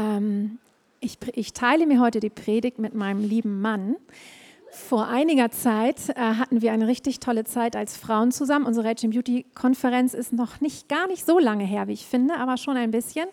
[0.00, 0.58] Ähm,
[1.00, 3.96] ich, ich, teile mir heute die Predigt mit meinem lieben Mann.
[4.70, 8.66] Vor einiger Zeit äh, hatten wir eine richtig tolle Zeit als Frauen zusammen.
[8.66, 12.36] Unsere Rachel Beauty Konferenz ist noch nicht gar nicht so lange her, wie ich finde,
[12.36, 13.28] aber schon ein bisschen.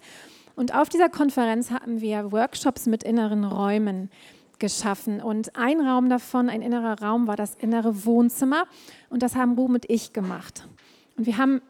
[0.56, 4.10] Und auf dieser Konferenz hatten wir Workshops mit inneren Räumen
[4.58, 5.22] geschaffen.
[5.22, 8.66] Und ein Raum davon, ein innerer Raum, war das innere Wohnzimmer.
[9.10, 10.68] Und das haben Ruben und ich gemacht.
[11.16, 11.62] Und wir haben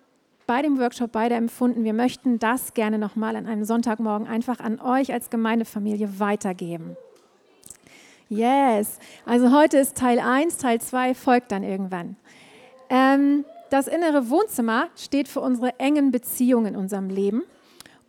[0.47, 4.79] bei dem Workshop beide empfunden, wir möchten das gerne nochmal an einem Sonntagmorgen einfach an
[4.79, 6.95] euch als Gemeindefamilie weitergeben.
[8.29, 12.15] Yes, also heute ist Teil 1, Teil 2 folgt dann irgendwann.
[12.89, 17.43] Ähm, das innere Wohnzimmer steht für unsere engen Beziehungen in unserem Leben.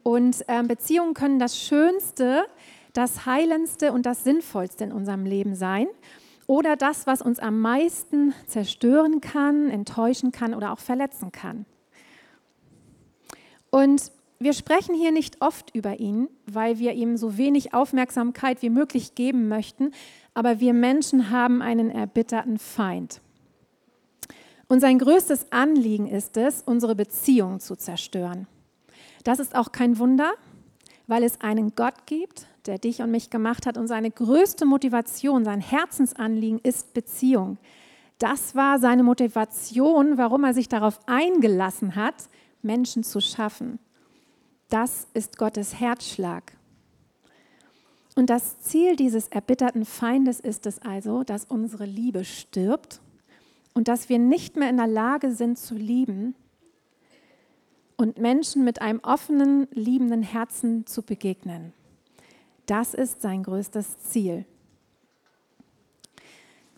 [0.05, 2.47] Und ähm, Beziehungen können das Schönste,
[2.93, 5.89] das Heilendste und das Sinnvollste in unserem Leben sein.
[6.47, 11.67] Oder das, was uns am meisten zerstören kann, enttäuschen kann oder auch verletzen kann.
[13.71, 18.71] Und wir sprechen hier nicht oft über ihn, weil wir ihm so wenig Aufmerksamkeit wie
[18.71, 19.93] möglich geben möchten,
[20.35, 23.21] aber wir Menschen haben einen erbitterten Feind.
[24.69, 28.47] Und sein größtes Anliegen ist es, unsere Beziehungen zu zerstören.
[29.25, 30.33] Das ist auch kein Wunder,
[31.07, 35.45] weil es einen Gott gibt, der dich und mich gemacht hat und seine größte Motivation,
[35.45, 37.57] sein Herzensanliegen ist Beziehung.
[38.19, 42.29] Das war seine Motivation, warum er sich darauf eingelassen hat,
[42.63, 43.79] Menschen zu schaffen.
[44.69, 46.53] Das ist Gottes Herzschlag.
[48.15, 53.01] Und das Ziel dieses erbitterten Feindes ist es also, dass unsere Liebe stirbt
[53.75, 56.35] und dass wir nicht mehr in der Lage sind zu lieben
[57.97, 61.73] und Menschen mit einem offenen, liebenden Herzen zu begegnen.
[62.67, 64.45] Das ist sein größtes Ziel.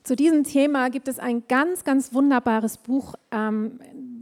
[0.03, 3.81] Zu diesem Thema gibt es ein ganz, ganz wunderbares Buch, ähm,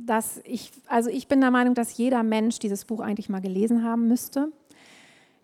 [0.09, 3.85] das ich, also ich bin der Meinung, dass jeder Mensch dieses Buch eigentlich mal gelesen
[3.85, 4.51] haben müsste.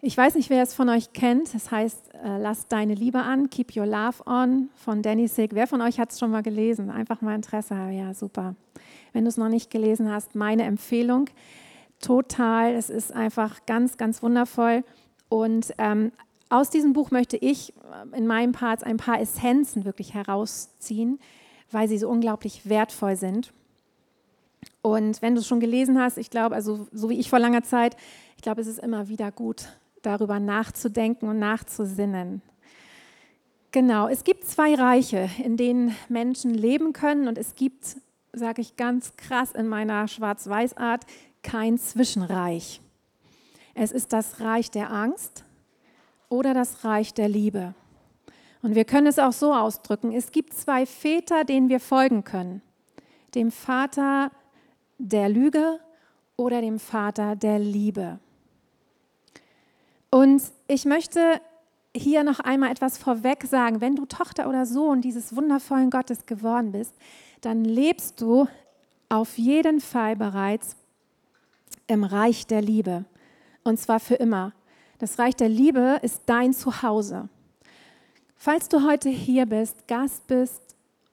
[0.07, 1.55] Ich weiß nicht, wer es von euch kennt.
[1.55, 5.55] Es heißt äh, Lass deine Liebe an, Keep Your Love On von Danny Sick.
[5.55, 6.91] Wer von euch hat es schon mal gelesen?
[6.91, 7.75] Einfach mal Interesse.
[7.91, 8.55] Ja, super.
[9.15, 11.31] Wenn du es noch nicht gelesen hast, meine Empfehlung.
[12.01, 12.75] Total.
[12.75, 14.85] Es ist einfach ganz, ganz wundervoll.
[15.31, 16.13] Und ähm,
[16.51, 21.19] aus diesem Buch möchte ich äh, in meinen Parts ein paar Essenzen wirklich herausziehen,
[21.71, 23.55] weil sie so unglaublich wertvoll sind.
[24.85, 27.63] Und wenn du es schon gelesen hast, ich glaube, also so wie ich vor langer
[27.63, 27.97] Zeit,
[28.37, 29.69] ich glaube, es ist immer wieder gut,
[30.03, 32.43] darüber nachzudenken und nachzusinnen.
[33.73, 37.97] Genau, es gibt zwei Reiche, in denen Menschen leben können und es gibt,
[38.35, 41.07] sage ich ganz krass in meiner Schwarz-Weiß-Art,
[41.43, 42.83] kein Zwischenreich.
[43.73, 45.45] Es ist das Reich der Angst
[46.29, 47.75] oder das Reich der Liebe.
[48.61, 52.61] Und wir können es auch so ausdrücken, es gibt zwei Väter, denen wir folgen können.
[53.35, 54.31] Dem Vater
[54.99, 55.81] der Lüge
[56.37, 58.19] oder dem Vater der Liebe.
[60.11, 61.41] Und ich möchte
[61.97, 63.81] hier noch einmal etwas vorweg sagen.
[63.81, 66.95] Wenn du Tochter oder Sohn dieses wundervollen Gottes geworden bist,
[67.41, 68.47] dann lebst du
[69.09, 70.77] auf jeden Fall bereits
[71.87, 73.05] im Reich der Liebe.
[73.63, 74.53] Und zwar für immer.
[74.99, 77.29] Das Reich der Liebe ist dein Zuhause.
[78.37, 80.64] Falls du heute hier bist, Gast bist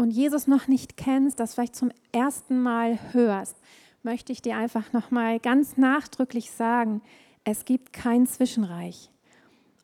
[0.01, 3.55] und Jesus noch nicht kennst, das vielleicht zum ersten Mal hörst,
[4.01, 7.01] möchte ich dir einfach nochmal ganz nachdrücklich sagen,
[7.43, 9.09] es gibt kein Zwischenreich.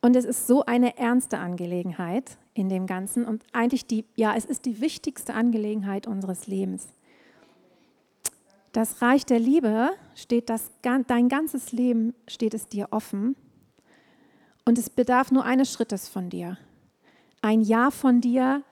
[0.00, 4.44] Und es ist so eine ernste Angelegenheit in dem Ganzen und eigentlich die, ja, es
[4.44, 6.88] ist die wichtigste Angelegenheit unseres Lebens.
[8.72, 13.36] Das Reich der Liebe steht das, dein ganzes Leben steht es dir offen
[14.64, 16.58] und es bedarf nur eines Schrittes von dir.
[17.40, 18.62] Ein Ja von dir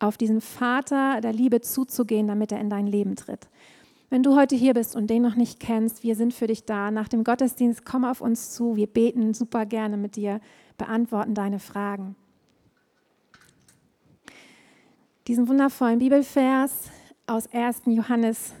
[0.00, 3.48] auf diesen Vater der Liebe zuzugehen, damit er in dein Leben tritt.
[4.08, 6.90] Wenn du heute hier bist und den noch nicht kennst, wir sind für dich da.
[6.90, 8.74] Nach dem Gottesdienst komm auf uns zu.
[8.74, 10.40] Wir beten super gerne mit dir,
[10.76, 12.16] beantworten deine Fragen.
[15.28, 16.90] Diesen wundervollen Bibelvers
[17.28, 17.82] aus 1.
[17.86, 18.52] Johannes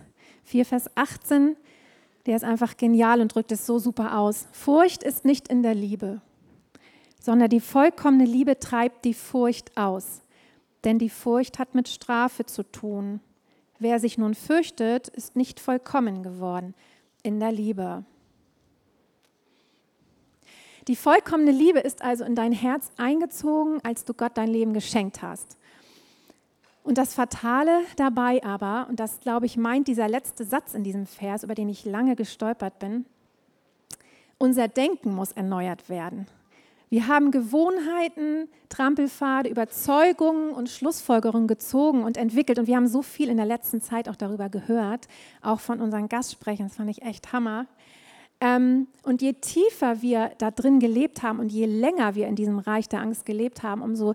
[0.44, 1.56] 4, Vers 18,
[2.26, 4.46] der ist einfach genial und drückt es so super aus.
[4.52, 6.20] Furcht ist nicht in der Liebe,
[7.18, 10.22] sondern die vollkommene Liebe treibt die Furcht aus.
[10.84, 13.20] Denn die Furcht hat mit Strafe zu tun.
[13.78, 16.74] Wer sich nun fürchtet, ist nicht vollkommen geworden
[17.22, 18.04] in der Liebe.
[20.88, 25.22] Die vollkommene Liebe ist also in dein Herz eingezogen, als du Gott dein Leben geschenkt
[25.22, 25.56] hast.
[26.82, 31.06] Und das Fatale dabei aber, und das glaube ich meint dieser letzte Satz in diesem
[31.06, 33.04] Vers, über den ich lange gestolpert bin,
[34.38, 36.26] unser Denken muss erneuert werden.
[36.90, 42.58] Wir haben Gewohnheiten, Trampelpfade, Überzeugungen und Schlussfolgerungen gezogen und entwickelt.
[42.58, 45.06] Und wir haben so viel in der letzten Zeit auch darüber gehört,
[45.40, 46.66] auch von unseren Gastsprechern.
[46.66, 47.66] Das fand ich echt Hammer.
[48.40, 52.58] Ähm, und je tiefer wir da drin gelebt haben und je länger wir in diesem
[52.58, 54.14] Reich der Angst gelebt haben, umso,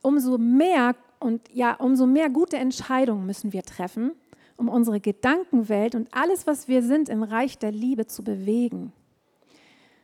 [0.00, 4.12] umso mehr und ja, umso mehr gute Entscheidungen müssen wir treffen,
[4.56, 8.92] um unsere Gedankenwelt und alles, was wir sind, im Reich der Liebe zu bewegen.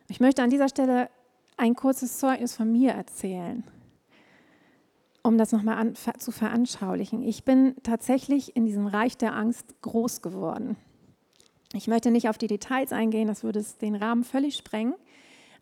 [0.08, 1.08] Ich möchte an dieser Stelle
[1.62, 3.62] ein kurzes Zeugnis von mir erzählen,
[5.22, 7.22] um das nochmal zu veranschaulichen.
[7.22, 10.76] Ich bin tatsächlich in diesem Reich der Angst groß geworden.
[11.72, 14.94] Ich möchte nicht auf die Details eingehen, das würde den Rahmen völlig sprengen.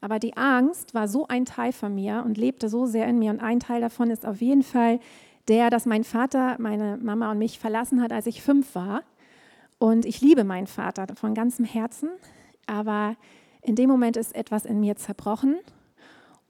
[0.00, 3.30] Aber die Angst war so ein Teil von mir und lebte so sehr in mir.
[3.30, 5.00] Und ein Teil davon ist auf jeden Fall
[5.48, 9.02] der, dass mein Vater meine Mama und mich verlassen hat, als ich fünf war.
[9.78, 12.08] Und ich liebe meinen Vater von ganzem Herzen.
[12.66, 13.16] Aber
[13.60, 15.56] in dem Moment ist etwas in mir zerbrochen.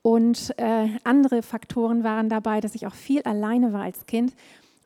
[0.03, 4.35] Und äh, andere Faktoren waren dabei, dass ich auch viel alleine war als Kind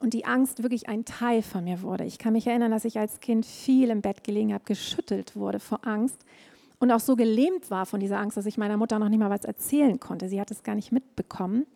[0.00, 2.04] und die Angst wirklich ein Teil von mir wurde.
[2.04, 5.60] Ich kann mich erinnern, dass ich als Kind viel im Bett gelegen habe, geschüttelt wurde
[5.60, 6.24] vor Angst
[6.78, 9.30] und auch so gelähmt war von dieser Angst, dass ich meiner Mutter noch nicht mal
[9.30, 10.28] was erzählen konnte.
[10.28, 11.66] Sie hat es gar nicht mitbekommen.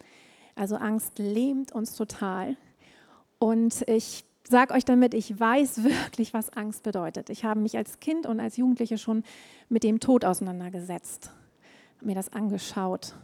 [0.55, 2.57] Also Angst lähmt uns total.
[3.39, 7.31] Und ich sage euch damit, ich weiß wirklich, was Angst bedeutet.
[7.31, 9.23] Ich habe mich als Kind und als Jugendliche schon
[9.69, 11.31] mit dem Tod auseinandergesetzt,
[12.03, 13.15] mir das angeschaut.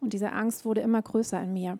[0.00, 1.78] Und diese Angst wurde immer größer in mir.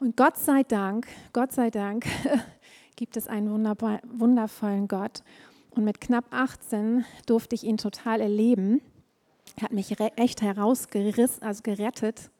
[0.00, 2.06] Und Gott sei Dank, Gott sei Dank
[2.96, 5.22] gibt es einen wundervollen Gott.
[5.70, 8.80] Und mit knapp 18 durfte ich ihn total erleben.
[9.56, 12.30] Er hat mich echt herausgerissen, also gerettet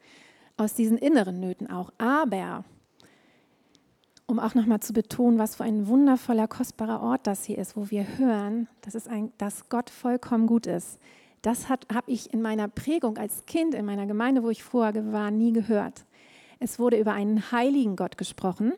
[0.56, 1.92] aus diesen inneren Nöten auch.
[1.98, 2.64] Aber
[4.26, 7.90] um auch nochmal zu betonen, was für ein wundervoller, kostbarer Ort das hier ist, wo
[7.90, 10.98] wir hören, dass, es ein, dass Gott vollkommen gut ist.
[11.44, 15.30] Das habe ich in meiner Prägung als Kind in meiner Gemeinde, wo ich vorher war,
[15.30, 16.06] nie gehört.
[16.58, 18.72] Es wurde über einen heiligen Gott gesprochen,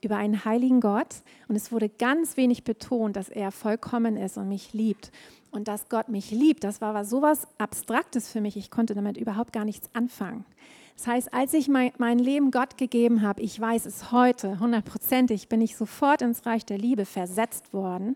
[0.00, 1.16] über einen heiligen Gott.
[1.48, 5.10] Und es wurde ganz wenig betont, dass er vollkommen ist und mich liebt.
[5.50, 8.56] Und dass Gott mich liebt, das war was sowas Abstraktes für mich.
[8.56, 10.44] Ich konnte damit überhaupt gar nichts anfangen.
[10.96, 15.48] Das heißt, als ich mein, mein Leben Gott gegeben habe, ich weiß es heute, hundertprozentig,
[15.48, 18.14] bin ich sofort ins Reich der Liebe versetzt worden.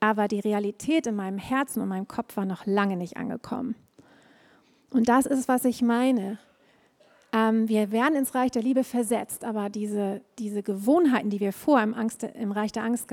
[0.00, 3.74] Aber die Realität in meinem Herzen und meinem Kopf war noch lange nicht angekommen.
[4.90, 6.38] Und das ist, was ich meine.
[7.32, 11.82] Ähm, wir werden ins Reich der Liebe versetzt, aber diese, diese Gewohnheiten, die wir vor
[11.82, 13.08] im, Angst, im Reich der Angst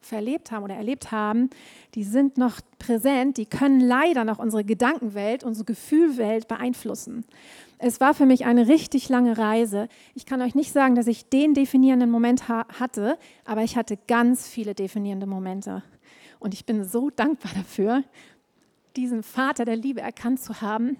[0.00, 1.50] verlebt haben oder erlebt haben,
[1.94, 7.24] die sind noch präsent, die können leider noch unsere Gedankenwelt, unsere Gefühlwelt beeinflussen.
[7.78, 9.88] Es war für mich eine richtig lange Reise.
[10.14, 13.98] Ich kann euch nicht sagen, dass ich den definierenden Moment ha hatte, aber ich hatte
[14.06, 15.82] ganz viele definierende Momente.
[16.40, 18.02] Und ich bin so dankbar dafür,
[18.96, 20.96] diesen Vater der Liebe erkannt zu haben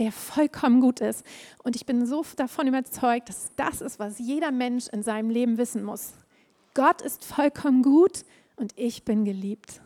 [0.00, 1.24] der vollkommen gut ist.
[1.62, 5.58] Und ich bin so davon überzeugt, dass das ist, was jeder Mensch in seinem Leben
[5.58, 6.14] wissen muss.
[6.74, 8.24] Gott ist vollkommen gut
[8.56, 9.80] und ich bin geliebt.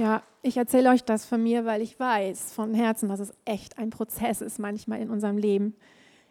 [0.00, 3.78] Ja, ich erzähle euch das von mir, weil ich weiß von Herzen, dass es echt
[3.78, 5.74] ein Prozess ist manchmal in unserem Leben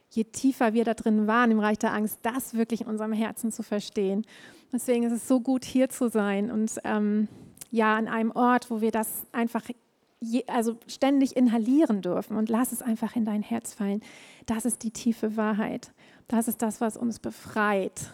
[0.10, 3.51] je tiefer wir da drin waren im Reich der Angst, das wirklich in unserem Herzen
[3.51, 4.25] zu verstehen.
[4.74, 7.27] Deswegen ist es so gut, hier zu sein und ähm,
[7.72, 9.63] ja, an einem Ort, wo wir das einfach
[10.20, 14.01] je, also ständig inhalieren dürfen und lass es einfach in dein Herz fallen.
[14.46, 15.91] Das ist die tiefe Wahrheit.
[16.27, 18.12] Das ist das, was uns befreit.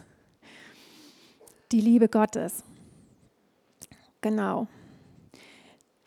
[1.72, 2.63] Die Liebe Gottes.
[4.22, 4.68] Genau.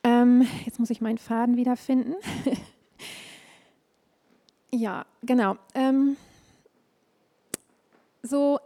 [0.09, 2.15] Ähm, jetzt muss ich meinen Faden wiederfinden.
[4.71, 5.57] Ja, genau.
[5.75, 6.17] Ähm,
[8.23, 8.59] so,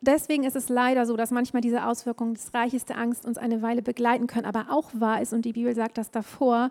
[0.00, 3.62] deswegen ist es leider so, dass manchmal diese Auswirkungen des Reiches der Angst uns eine
[3.62, 6.70] Weile begleiten können, aber auch wahr ist, und die Bibel sagt das davor,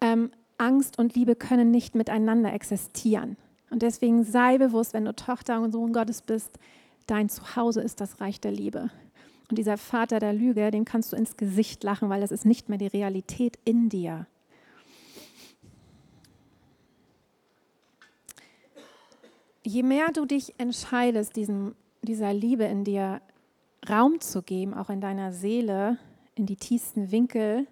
[0.00, 3.36] ähm, Angst und Liebe können nicht miteinander existieren.
[3.70, 6.58] Und deswegen sei bewusst, wenn du Tochter und Sohn Gottes bist,
[7.06, 8.90] dein Zuhause ist das Reich der Liebe.
[9.50, 12.68] Und dieser Vater der Lüge, dem kannst du ins Gesicht lachen, weil das ist nicht
[12.68, 14.26] mehr die Realität in dir.
[19.68, 23.20] je mehr du dich entscheidest, diesem, dieser Liebe in dir
[23.88, 25.98] Raum zu geben, auch in deiner Seele,
[26.34, 27.66] in die tiefsten Winkel,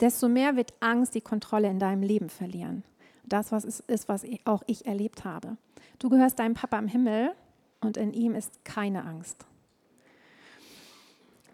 [0.00, 2.82] desto mehr wird Angst die Kontrolle in deinem Leben verlieren.
[3.24, 5.56] Das was ist, ist was auch ich erlebt habe.
[5.98, 7.32] Du gehörst deinem Papa im Himmel
[7.80, 9.46] und in ihm ist keine Angst.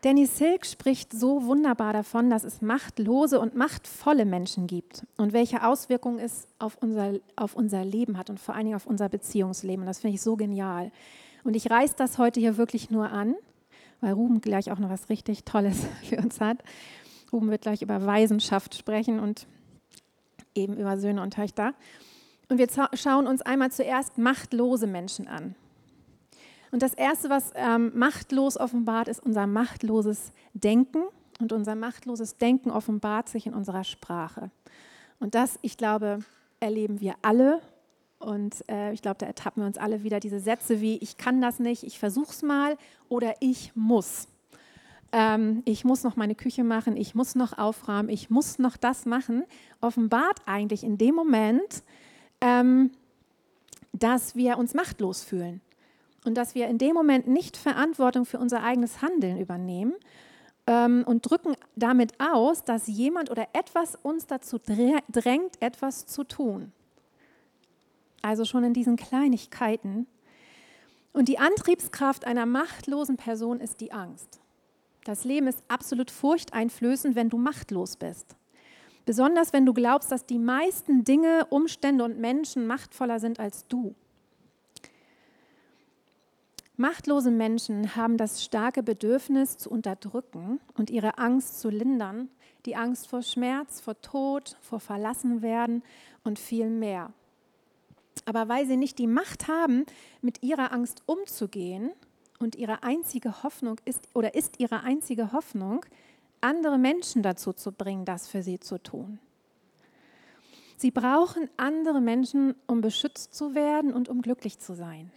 [0.03, 5.65] Danny Silk spricht so wunderbar davon, dass es machtlose und machtvolle Menschen gibt und welche
[5.65, 9.83] Auswirkungen es auf unser, auf unser Leben hat und vor allen Dingen auf unser Beziehungsleben.
[9.83, 10.91] Und das finde ich so genial.
[11.45, 13.37] Und ich reiße das heute hier wirklich nur an,
[14.01, 16.59] weil Ruben gleich auch noch was richtig Tolles für uns hat.
[17.33, 19.47] Ruben wird gleich über Weisenschaft sprechen und
[20.57, 21.75] eben über Söhne und Töchter.
[22.49, 25.55] Und wir schauen uns einmal zuerst machtlose Menschen an.
[26.73, 31.02] Und das Erste, was ähm, machtlos offenbart, ist unser machtloses Denken.
[31.38, 34.50] Und unser machtloses Denken offenbart sich in unserer Sprache.
[35.21, 36.21] Und das, ich glaube,
[36.61, 37.61] erleben wir alle.
[38.19, 41.43] Und äh, ich glaube, da ertappen wir uns alle wieder diese Sätze wie, ich kann
[41.43, 44.29] das nicht, ich versuch's mal oder ich muss.
[45.11, 49.05] Ähm, ich muss noch meine Küche machen, ich muss noch aufräumen, ich muss noch das
[49.05, 49.45] machen,
[49.81, 51.83] offenbart eigentlich in dem Moment,
[52.41, 52.93] ähm,
[53.93, 55.61] dass wir uns machtlos fühlen
[56.25, 59.95] und dass wir in dem Moment nicht Verantwortung für unser eigenes Handeln übernehmen
[60.67, 66.73] ähm, und drücken damit aus, dass jemand oder etwas uns dazu drängt, etwas zu tun.
[68.23, 70.07] Also schon in diesen Kleinigkeiten.
[71.12, 74.41] Und die Antriebskraft einer machtlosen Person ist die Angst.
[75.05, 78.37] Das Leben ist absolut furchteinflößend, wenn du machtlos bist.
[79.05, 83.97] Besonders wenn du glaubst, dass die meisten Dinge, Umstände und Menschen machtvoller sind als du.
[86.76, 92.31] Machtlose Menschen haben das starke Bedürfnis zu unterdrücken und ihre Angst zu lindern,
[92.64, 95.83] die Angst vor Schmerz, vor Tod, vor Verlassenwerden
[96.25, 97.12] und viel mehr.
[98.25, 99.85] Aber weil sie nicht die Macht haben,
[100.23, 101.91] mit ihrer Angst umzugehen
[102.38, 105.85] und ihre einzige Hoffnung ist oder ist ihre einzige Hoffnung,
[106.41, 109.19] andere Menschen dazu zu bringen, das für sie zu tun.
[110.76, 115.12] Sie brauchen andere Menschen, um beschützt zu werden und um glücklich zu sein.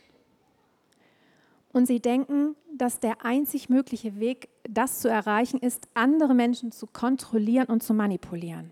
[1.76, 6.88] Und sie denken, dass der einzig mögliche Weg, das zu erreichen, ist, andere Menschen zu
[6.88, 8.72] kontrollieren und zu manipulieren.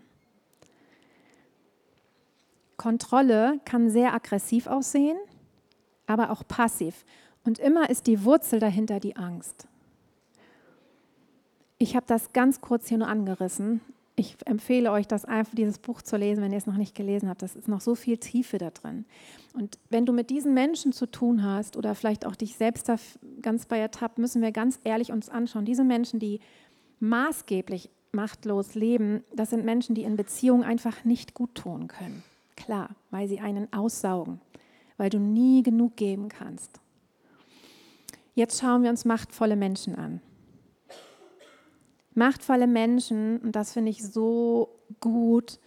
[2.78, 5.18] Kontrolle kann sehr aggressiv aussehen,
[6.06, 7.04] aber auch passiv.
[7.44, 9.68] Und immer ist die Wurzel dahinter die Angst.
[11.76, 13.82] Ich habe das ganz kurz hier nur angerissen,
[14.16, 17.28] ich empfehle euch, das einfach dieses Buch zu lesen, wenn ihr es noch nicht gelesen
[17.28, 17.42] habt.
[17.42, 19.04] Das ist noch so viel Tiefe da drin.
[19.54, 22.96] Und wenn du mit diesen Menschen zu tun hast oder vielleicht auch dich selbst da
[23.40, 25.64] ganz bei ertappt, müssen wir ganz ehrlich uns anschauen.
[25.64, 26.40] Diese Menschen, die
[26.98, 32.24] maßgeblich machtlos leben, das sind Menschen, die in Beziehungen einfach nicht gut tun können.
[32.56, 34.40] Klar, weil sie einen aussaugen,
[34.96, 36.80] weil du nie genug geben kannst.
[38.34, 40.20] Jetzt schauen wir uns machtvolle Menschen an.
[42.14, 45.60] Machtvolle Menschen, und das finde ich so gut,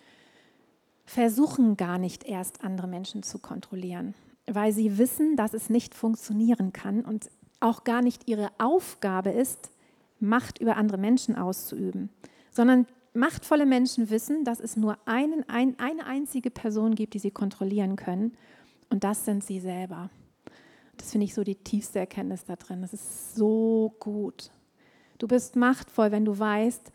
[1.07, 4.13] versuchen gar nicht erst andere Menschen zu kontrollieren,
[4.45, 9.71] weil sie wissen, dass es nicht funktionieren kann und auch gar nicht ihre Aufgabe ist,
[10.19, 12.09] Macht über andere Menschen auszuüben,
[12.49, 17.29] sondern machtvolle Menschen wissen, dass es nur einen, ein, eine einzige Person gibt, die sie
[17.29, 18.35] kontrollieren können,
[18.89, 20.09] und das sind sie selber.
[20.97, 22.81] Das finde ich so die tiefste Erkenntnis da drin.
[22.81, 24.49] Das ist so gut.
[25.19, 26.91] Du bist machtvoll, wenn du weißt,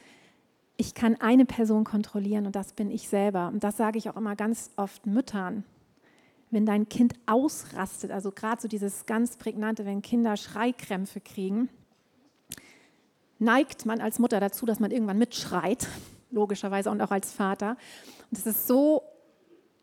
[0.76, 3.48] ich kann eine Person kontrollieren und das bin ich selber.
[3.48, 5.64] Und das sage ich auch immer ganz oft Müttern.
[6.50, 11.68] Wenn dein Kind ausrastet, also gerade so dieses ganz prägnante, wenn Kinder Schreikrämpfe kriegen,
[13.38, 15.88] neigt man als Mutter dazu, dass man irgendwann mitschreit,
[16.30, 17.76] logischerweise und auch als Vater.
[18.30, 19.02] Und es ist so,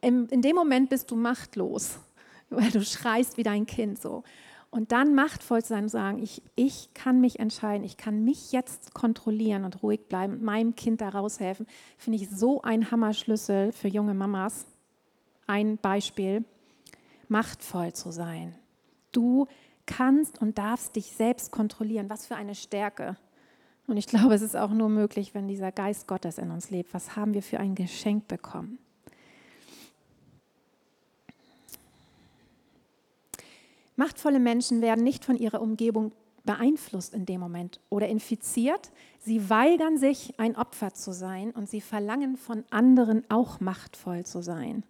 [0.01, 1.99] in dem Moment bist du machtlos,
[2.49, 4.23] weil du schreist wie dein Kind so.
[4.71, 8.51] Und dann machtvoll zu sein und sagen, ich, ich kann mich entscheiden, ich kann mich
[8.51, 11.65] jetzt kontrollieren und ruhig bleiben und meinem Kind da raushelfen,
[11.97, 14.67] finde ich so ein Hammerschlüssel für junge Mamas.
[15.47, 16.45] Ein Beispiel,
[17.27, 18.53] machtvoll zu sein.
[19.11, 19.47] Du
[19.87, 22.09] kannst und darfst dich selbst kontrollieren.
[22.11, 23.17] Was für eine Stärke.
[23.87, 26.93] Und ich glaube, es ist auch nur möglich, wenn dieser Geist Gottes in uns lebt.
[26.93, 28.77] Was haben wir für ein Geschenk bekommen?
[33.99, 36.13] Machtvolle Menschen werden nicht von ihrer Umgebung
[36.45, 38.93] beeinflusst in dem Moment oder infiziert.
[39.19, 44.41] Sie weigern sich, ein Opfer zu sein und sie verlangen von anderen auch machtvoll zu
[44.41, 44.85] sein.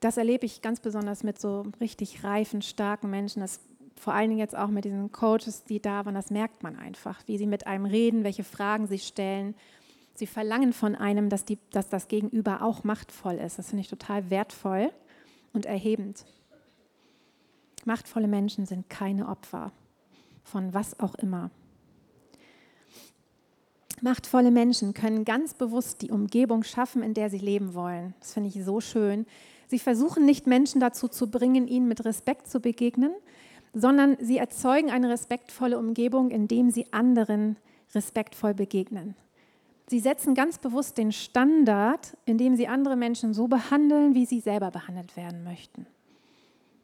[0.00, 3.40] Das erlebe ich ganz besonders mit so richtig reifen, starken Menschen.
[3.40, 3.60] Das
[3.96, 7.22] vor allen Dingen jetzt auch mit diesen Coaches, die da waren, das merkt man einfach,
[7.24, 9.54] wie sie mit einem reden, welche Fragen sie stellen.
[10.12, 13.58] Sie verlangen von einem, dass, die, dass das Gegenüber auch machtvoll ist.
[13.58, 14.90] Das finde ich total wertvoll
[15.54, 16.26] und erhebend.
[17.84, 19.72] Machtvolle Menschen sind keine Opfer
[20.42, 21.50] von was auch immer.
[24.02, 28.14] Machtvolle Menschen können ganz bewusst die Umgebung schaffen, in der sie leben wollen.
[28.20, 29.26] Das finde ich so schön.
[29.66, 33.12] Sie versuchen nicht Menschen dazu zu bringen, ihnen mit Respekt zu begegnen,
[33.74, 37.56] sondern sie erzeugen eine respektvolle Umgebung, indem sie anderen
[37.94, 39.14] respektvoll begegnen.
[39.86, 44.70] Sie setzen ganz bewusst den Standard, indem sie andere Menschen so behandeln, wie sie selber
[44.70, 45.86] behandelt werden möchten.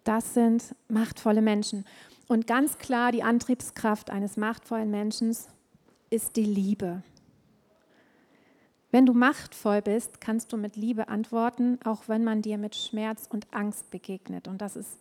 [0.06, 1.84] Das sind machtvolle Menschen.
[2.28, 5.36] Und ganz klar, die Antriebskraft eines machtvollen Menschen
[6.10, 7.02] ist die Liebe.
[8.92, 13.26] Wenn du machtvoll bist, kannst du mit Liebe antworten, auch wenn man dir mit Schmerz
[13.28, 14.46] und Angst begegnet.
[14.46, 14.96] Und das ist,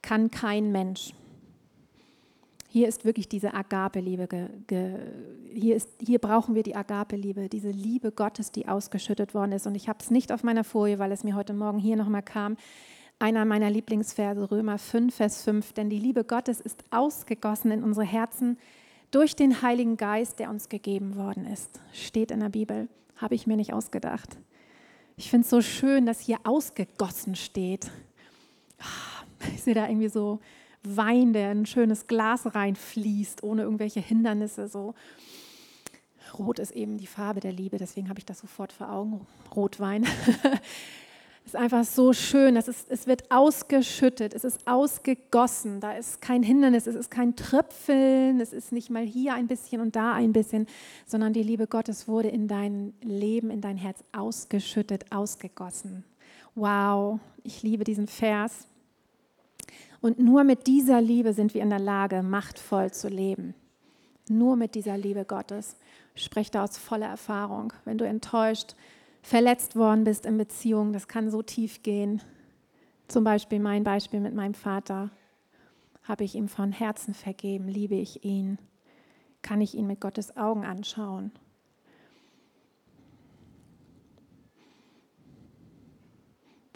[0.00, 1.12] kann kein Mensch.
[2.70, 4.28] Hier ist wirklich diese Agape-Liebe.
[5.52, 9.66] Hier, hier brauchen wir die Agape-Liebe, diese Liebe Gottes, die ausgeschüttet worden ist.
[9.66, 12.22] Und ich habe es nicht auf meiner Folie, weil es mir heute Morgen hier nochmal
[12.22, 12.56] kam.
[13.22, 15.74] Einer meiner Lieblingsverse, Römer 5, Vers 5.
[15.74, 18.58] Denn die Liebe Gottes ist ausgegossen in unsere Herzen
[19.10, 21.82] durch den Heiligen Geist, der uns gegeben worden ist.
[21.92, 24.38] Steht in der Bibel, habe ich mir nicht ausgedacht.
[25.16, 27.90] Ich finde es so schön, dass hier ausgegossen steht.
[28.78, 30.40] Ah, ich sehe da irgendwie so
[30.82, 34.66] Wein, der in ein schönes Glas reinfließt, ohne irgendwelche Hindernisse.
[34.66, 34.94] So.
[36.38, 39.26] Rot ist eben die Farbe der Liebe, deswegen habe ich das sofort vor Augen.
[39.54, 40.06] Rotwein.
[41.44, 42.54] ist einfach so schön.
[42.54, 45.80] Das ist, es wird ausgeschüttet, es ist ausgegossen.
[45.80, 49.80] Da ist kein Hindernis, es ist kein Tröpfeln, es ist nicht mal hier ein bisschen
[49.80, 50.66] und da ein bisschen,
[51.06, 56.04] sondern die Liebe Gottes wurde in dein Leben, in dein Herz ausgeschüttet, ausgegossen.
[56.54, 58.66] Wow, ich liebe diesen Vers.
[60.00, 63.54] Und nur mit dieser Liebe sind wir in der Lage, machtvoll zu leben.
[64.28, 65.76] Nur mit dieser Liebe Gottes.
[66.14, 67.72] Ich spreche da aus voller Erfahrung.
[67.84, 68.74] Wenn du enttäuscht
[69.22, 72.22] verletzt worden bist in Beziehungen, das kann so tief gehen.
[73.08, 75.10] Zum Beispiel mein Beispiel mit meinem Vater.
[76.02, 77.68] Habe ich ihm von Herzen vergeben?
[77.68, 78.58] Liebe ich ihn?
[79.42, 81.32] Kann ich ihn mit Gottes Augen anschauen?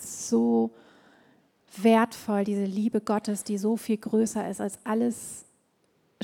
[0.01, 0.71] So
[1.77, 5.47] wertvoll, diese Liebe Gottes, die so viel größer ist als alles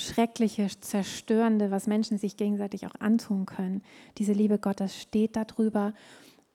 [0.00, 3.83] Schreckliche, Zerstörende, was Menschen sich gegenseitig auch antun können.
[4.19, 5.95] Diese Liebe Gottes steht darüber.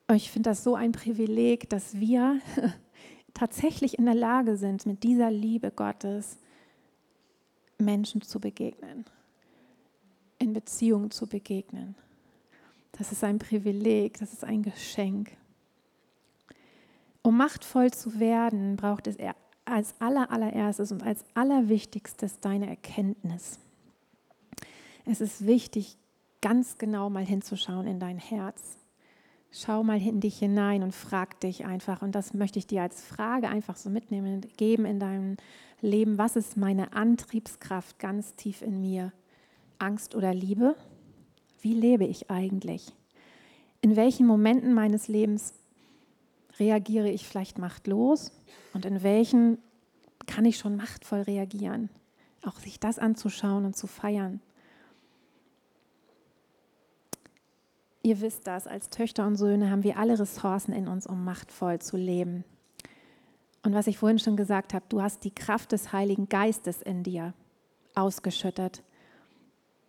[0.07, 2.39] Und ich finde das so ein Privileg, dass wir
[3.33, 6.37] tatsächlich in der Lage sind, mit dieser Liebe Gottes
[7.77, 9.05] Menschen zu begegnen,
[10.39, 11.95] in Beziehungen zu begegnen.
[12.93, 15.35] Das ist ein Privileg, das ist ein Geschenk.
[17.21, 19.17] Um machtvoll zu werden, braucht es
[19.65, 23.59] als aller, allererstes und als allerwichtigstes deine Erkenntnis.
[25.05, 25.97] Es ist wichtig,
[26.41, 28.77] ganz genau mal hinzuschauen in dein Herz.
[29.51, 32.01] Schau mal in dich hinein und frag dich einfach.
[32.01, 35.37] Und das möchte ich dir als Frage einfach so mitnehmen, geben in deinem
[35.81, 36.17] Leben.
[36.17, 39.13] Was ist meine Antriebskraft ganz tief in mir?
[39.79, 40.75] Angst oder Liebe?
[41.61, 42.93] Wie lebe ich eigentlich?
[43.81, 45.53] In welchen Momenten meines Lebens
[46.59, 48.31] reagiere ich vielleicht machtlos
[48.73, 49.57] und in welchen
[50.27, 51.89] kann ich schon machtvoll reagieren.
[52.43, 54.41] Auch sich das anzuschauen und zu feiern.
[58.03, 61.79] Ihr wisst das, als Töchter und Söhne haben wir alle Ressourcen in uns, um machtvoll
[61.79, 62.43] zu leben.
[63.63, 67.01] Und was ich vorhin schon gesagt habe, du hast die Kraft des Heiligen Geistes in
[67.01, 67.33] dir
[67.95, 68.83] ausgeschüttet,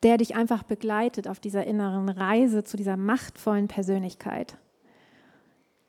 [0.02, 4.57] der dich einfach begleitet auf dieser inneren Reise zu dieser machtvollen Persönlichkeit.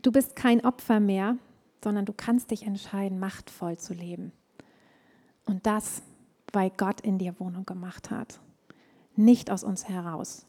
[0.07, 1.35] Du bist kein Opfer mehr,
[1.83, 4.31] sondern du kannst dich entscheiden, machtvoll zu leben.
[5.43, 6.01] Und das,
[6.53, 8.39] weil Gott in dir Wohnung gemacht hat.
[9.17, 10.45] Nicht aus uns heraus.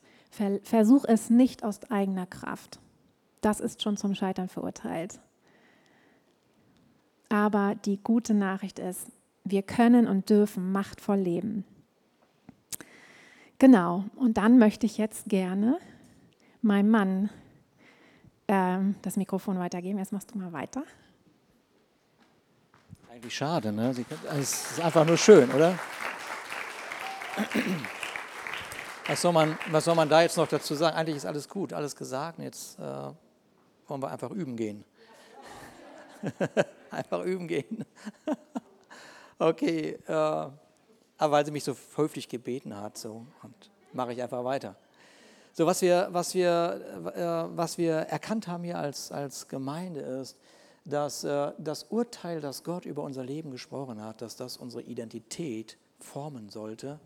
[0.62, 2.78] Versuch es nicht aus eigener Kraft.
[3.40, 5.18] Das ist schon zum Scheitern verurteilt.
[7.28, 9.08] Aber die gute Nachricht ist,
[9.42, 11.64] wir können und dürfen machtvoll leben.
[13.58, 15.80] Genau, und dann möchte ich jetzt gerne
[16.62, 17.30] meinem Mann
[18.48, 19.98] ähm, das Mikrofon weitergeben.
[19.98, 20.82] Jetzt machst du mal weiter.
[23.10, 23.94] Eigentlich schade, ne?
[24.38, 25.78] Es ist einfach nur schön, oder?
[29.06, 30.96] Was soll, man, was soll man da jetzt noch dazu sagen?
[30.96, 32.38] Eigentlich ist alles gut, alles gesagt.
[32.38, 34.84] Jetzt äh, wollen wir einfach üben gehen.
[36.90, 37.84] einfach üben gehen.
[39.38, 40.52] okay, äh, aber
[41.18, 43.26] weil sie mich so höflich gebeten hat, so
[43.92, 44.76] mache ich einfach weiter.
[45.58, 50.36] So, was wir, was wir, äh, was wir erkannt haben hier als, als Gemeinde ist,
[50.84, 55.76] dass äh, das Urteil, das Gott über unser Leben gesprochen hat, dass das unsere Identität
[55.98, 57.00] formen sollte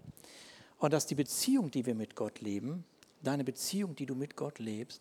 [0.76, 2.84] und dass die Beziehung, die wir mit Gott leben,
[3.22, 5.00] deine Beziehung, die du mit Gott lebst,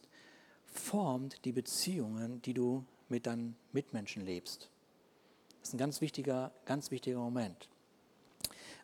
[0.68, 4.70] formt die Beziehungen, die du mit deinen Mitmenschen lebst.
[5.60, 7.68] Das ist ein ganz wichtiger, ganz wichtiger Moment.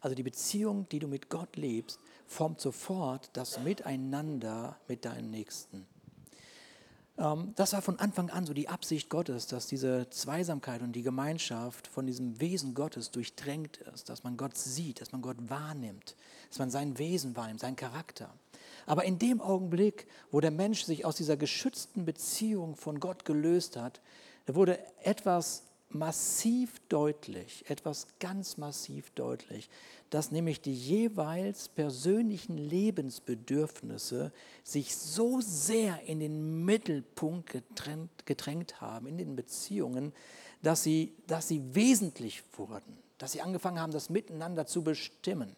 [0.01, 5.87] Also die Beziehung, die du mit Gott lebst, formt sofort das Miteinander mit deinen Nächsten.
[7.17, 11.01] Ähm, das war von Anfang an so die Absicht Gottes, dass diese Zweisamkeit und die
[11.01, 16.15] Gemeinschaft von diesem Wesen Gottes durchdrängt ist, dass man Gott sieht, dass man Gott wahrnimmt,
[16.49, 18.29] dass man sein Wesen wahrnimmt, seinen Charakter.
[18.85, 23.75] Aber in dem Augenblick, wo der Mensch sich aus dieser geschützten Beziehung von Gott gelöst
[23.75, 24.01] hat,
[24.45, 29.69] wurde etwas massiv deutlich, etwas ganz massiv deutlich,
[30.09, 34.31] dass nämlich die jeweils persönlichen Lebensbedürfnisse
[34.63, 40.13] sich so sehr in den Mittelpunkt getrennt, gedrängt haben, in den Beziehungen,
[40.61, 45.55] dass sie, dass sie wesentlich wurden, dass sie angefangen haben, das miteinander zu bestimmen.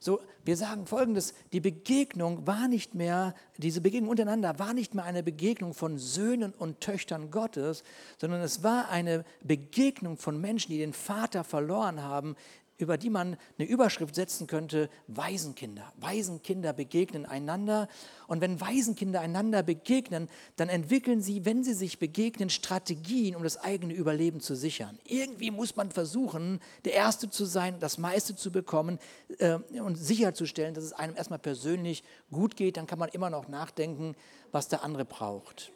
[0.00, 5.04] So, wir sagen folgendes: Die Begegnung war nicht mehr, diese Begegnung untereinander war nicht mehr
[5.04, 7.82] eine Begegnung von Söhnen und Töchtern Gottes,
[8.18, 12.36] sondern es war eine Begegnung von Menschen, die den Vater verloren haben,
[12.78, 15.92] über die man eine Überschrift setzen könnte, Waisenkinder.
[15.96, 17.88] Waisenkinder begegnen einander.
[18.26, 23.56] Und wenn Waisenkinder einander begegnen, dann entwickeln sie, wenn sie sich begegnen, Strategien, um das
[23.56, 24.98] eigene Überleben zu sichern.
[25.04, 28.98] Irgendwie muss man versuchen, der Erste zu sein, das meiste zu bekommen
[29.38, 32.76] äh, und sicherzustellen, dass es einem erstmal persönlich gut geht.
[32.76, 34.14] Dann kann man immer noch nachdenken,
[34.52, 35.72] was der andere braucht.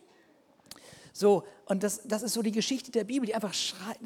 [1.12, 3.54] So, und das, das ist so die Geschichte der Bibel, die einfach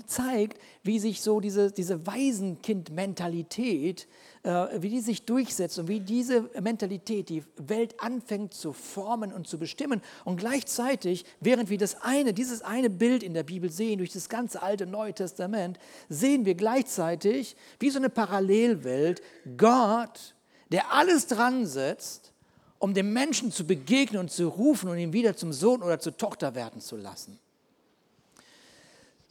[0.06, 4.06] zeigt, wie sich so diese, diese Waisenkind-Mentalität,
[4.42, 9.46] äh, wie die sich durchsetzt und wie diese Mentalität die Welt anfängt zu formen und
[9.46, 10.02] zu bestimmen.
[10.24, 14.28] Und gleichzeitig, während wir das eine, dieses eine Bild in der Bibel sehen, durch das
[14.28, 19.22] ganze alte Neue Testament, sehen wir gleichzeitig, wie so eine Parallelwelt,
[19.56, 20.34] Gott,
[20.70, 22.33] der alles dran setzt,
[22.84, 26.18] um dem Menschen zu begegnen und zu rufen und ihn wieder zum Sohn oder zur
[26.18, 27.38] Tochter werden zu lassen.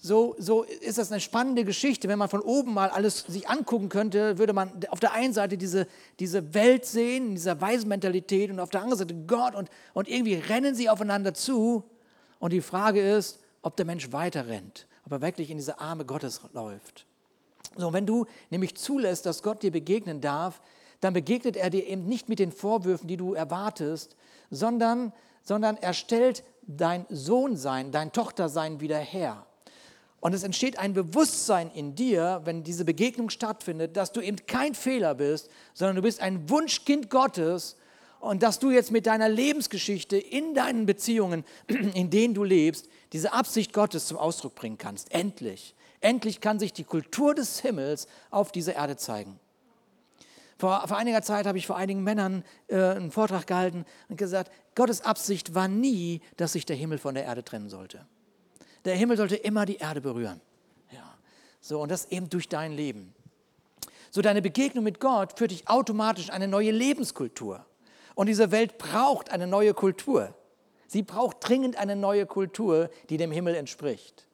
[0.01, 2.07] So, so ist das eine spannende Geschichte.
[2.07, 5.55] Wenn man von oben mal alles sich angucken könnte, würde man auf der einen Seite
[5.59, 5.85] diese,
[6.19, 10.33] diese Welt sehen, in dieser Waisenmentalität und auf der anderen Seite Gott und, und irgendwie
[10.33, 11.83] rennen sie aufeinander zu.
[12.39, 16.05] Und die Frage ist, ob der Mensch weiter rennt, ob er wirklich in diese Arme
[16.05, 17.05] Gottes läuft.
[17.77, 20.59] So, wenn du nämlich zulässt, dass Gott dir begegnen darf,
[21.03, 24.15] dann begegnet er dir eben nicht mit den Vorwürfen, die du erwartest,
[24.49, 25.11] sondern,
[25.43, 29.45] sondern er stellt dein Sohnsein, dein Tochtersein wieder her.
[30.21, 34.73] Und es entsteht ein Bewusstsein in dir, wenn diese Begegnung stattfindet, dass du eben kein
[34.73, 37.75] Fehler bist, sondern du bist ein Wunschkind Gottes
[38.21, 43.33] und dass du jetzt mit deiner Lebensgeschichte in deinen Beziehungen, in denen du lebst, diese
[43.33, 45.13] Absicht Gottes zum Ausdruck bringen kannst.
[45.13, 45.75] Endlich.
[45.99, 49.39] Endlich kann sich die Kultur des Himmels auf dieser Erde zeigen.
[50.57, 54.51] Vor, vor einiger Zeit habe ich vor einigen Männern äh, einen Vortrag gehalten und gesagt,
[54.75, 58.05] Gottes Absicht war nie, dass sich der Himmel von der Erde trennen sollte.
[58.85, 60.41] Der Himmel sollte immer die Erde berühren.
[60.91, 61.15] Ja.
[61.61, 63.13] So, und das eben durch dein Leben.
[64.11, 67.65] So, deine Begegnung mit Gott führt dich automatisch eine neue Lebenskultur.
[68.15, 70.35] Und diese Welt braucht eine neue Kultur.
[70.87, 74.27] Sie braucht dringend eine neue Kultur, die dem Himmel entspricht.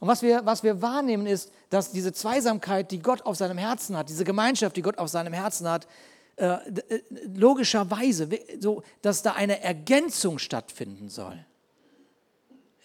[0.00, 3.96] Und was wir, was wir wahrnehmen ist, dass diese Zweisamkeit, die Gott auf seinem Herzen
[3.96, 5.88] hat, diese Gemeinschaft, die Gott auf seinem Herzen hat,
[6.36, 7.02] äh, äh
[7.34, 8.28] logischerweise,
[8.60, 11.44] so, dass da eine Ergänzung stattfinden soll.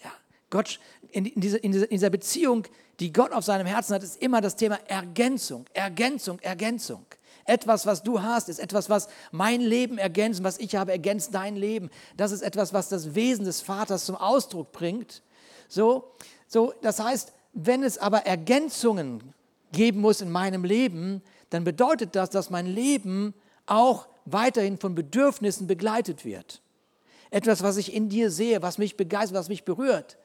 [0.02, 0.10] Ja,
[0.50, 2.66] Gott, in, in, diese, in, diese, in dieser Beziehung,
[2.98, 7.06] die Gott auf seinem Herzen hat, ist immer das Thema Ergänzung, Ergänzung, Ergänzung.
[7.46, 11.56] Etwas, was du hast, ist etwas, was mein Leben ergänzt, was ich habe, ergänzt dein
[11.56, 11.90] Leben.
[12.16, 15.22] Das ist etwas, was das Wesen des Vaters zum Ausdruck bringt.
[15.68, 16.12] So,
[16.54, 19.34] so, das heißt, wenn es aber Ergänzungen
[19.72, 23.34] geben muss in meinem Leben, dann bedeutet das, dass mein Leben
[23.66, 26.62] auch weiterhin von Bedürfnissen begleitet wird.
[27.30, 30.16] Etwas, was ich in dir sehe, was mich begeistert, was mich berührt.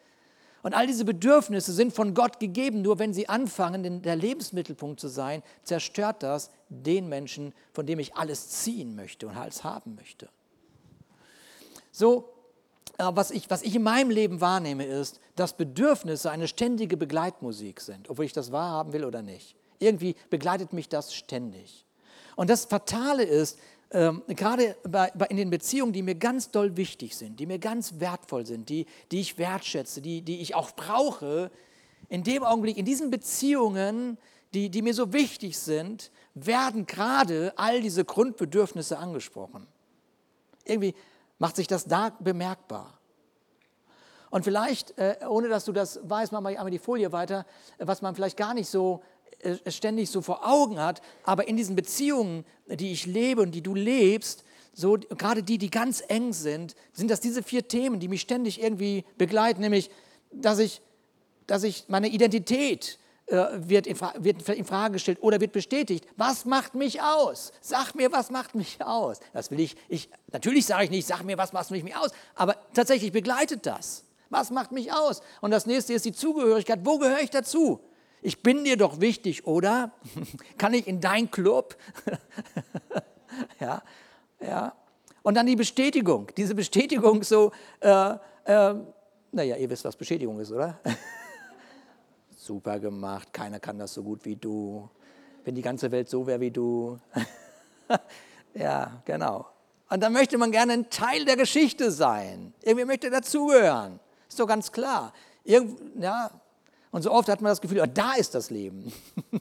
[0.62, 5.08] Und all diese Bedürfnisse sind von Gott gegeben, nur wenn sie anfangen, der Lebensmittelpunkt zu
[5.08, 10.30] sein, zerstört das den Menschen, von dem ich alles ziehen möchte und alles haben möchte.
[11.92, 12.30] So,
[13.00, 18.10] was ich, was ich in meinem Leben wahrnehme, ist, dass Bedürfnisse eine ständige Begleitmusik sind,
[18.10, 19.56] obwohl ich das wahrhaben will oder nicht.
[19.80, 21.86] Irgendwie begleitet mich das ständig.
[22.36, 23.58] Und das Fatale ist,
[23.92, 27.58] ähm, gerade bei, bei, in den Beziehungen, die mir ganz doll wichtig sind, die mir
[27.58, 31.50] ganz wertvoll sind, die, die ich wertschätze, die, die ich auch brauche,
[32.10, 34.18] in dem Augenblick, in diesen Beziehungen,
[34.54, 39.68] die, die mir so wichtig sind, werden gerade all diese Grundbedürfnisse angesprochen.
[40.66, 40.94] Irgendwie
[41.40, 43.00] macht sich das da bemerkbar.
[44.30, 47.46] Und vielleicht, äh, ohne dass du das weißt, machen wir einmal die Folie weiter,
[47.80, 49.02] was man vielleicht gar nicht so
[49.40, 53.64] äh, ständig so vor Augen hat, aber in diesen Beziehungen, die ich lebe und die
[53.64, 58.08] du lebst, so gerade die, die ganz eng sind, sind das diese vier Themen, die
[58.08, 59.90] mich ständig irgendwie begleiten, nämlich,
[60.32, 60.82] dass ich,
[61.48, 63.00] dass ich meine Identität
[63.30, 66.06] wird in, wird in Frage gestellt oder wird bestätigt.
[66.18, 67.52] Was macht mich aus?
[67.62, 69.20] Sag mir, was macht mich aus?
[69.34, 72.56] Das will ich, ich natürlich sage ich nicht, sag mir, was macht mich aus, aber
[72.74, 74.04] tatsächlich begleitet das.
[74.30, 75.22] Was macht mich aus?
[75.42, 76.80] Und das nächste ist die Zugehörigkeit.
[76.84, 77.80] Wo gehöre ich dazu?
[78.22, 79.92] Ich bin dir doch wichtig, oder?
[80.58, 81.76] Kann ich in dein Club?
[83.60, 83.82] ja,
[84.40, 84.74] ja.
[85.24, 86.28] Und dann die Bestätigung.
[86.38, 88.16] Diese Bestätigung so, äh,
[88.46, 88.76] äh,
[89.32, 90.80] naja, ihr wisst, was Bestätigung ist, oder?
[92.50, 94.90] super gemacht, keiner kann das so gut wie du.
[95.46, 96.98] Wenn die ganze Welt so wäre wie du.
[98.56, 99.46] ja, genau.
[99.88, 102.56] Und dann möchte man gerne ein Teil der Geschichte sein.
[102.64, 104.00] Irgendwie möchte dazugehören.
[104.28, 105.14] Ist doch ganz klar.
[105.44, 106.32] Irgend, ja.
[106.90, 108.92] Und so oft hat man das Gefühl, oh, da ist das Leben.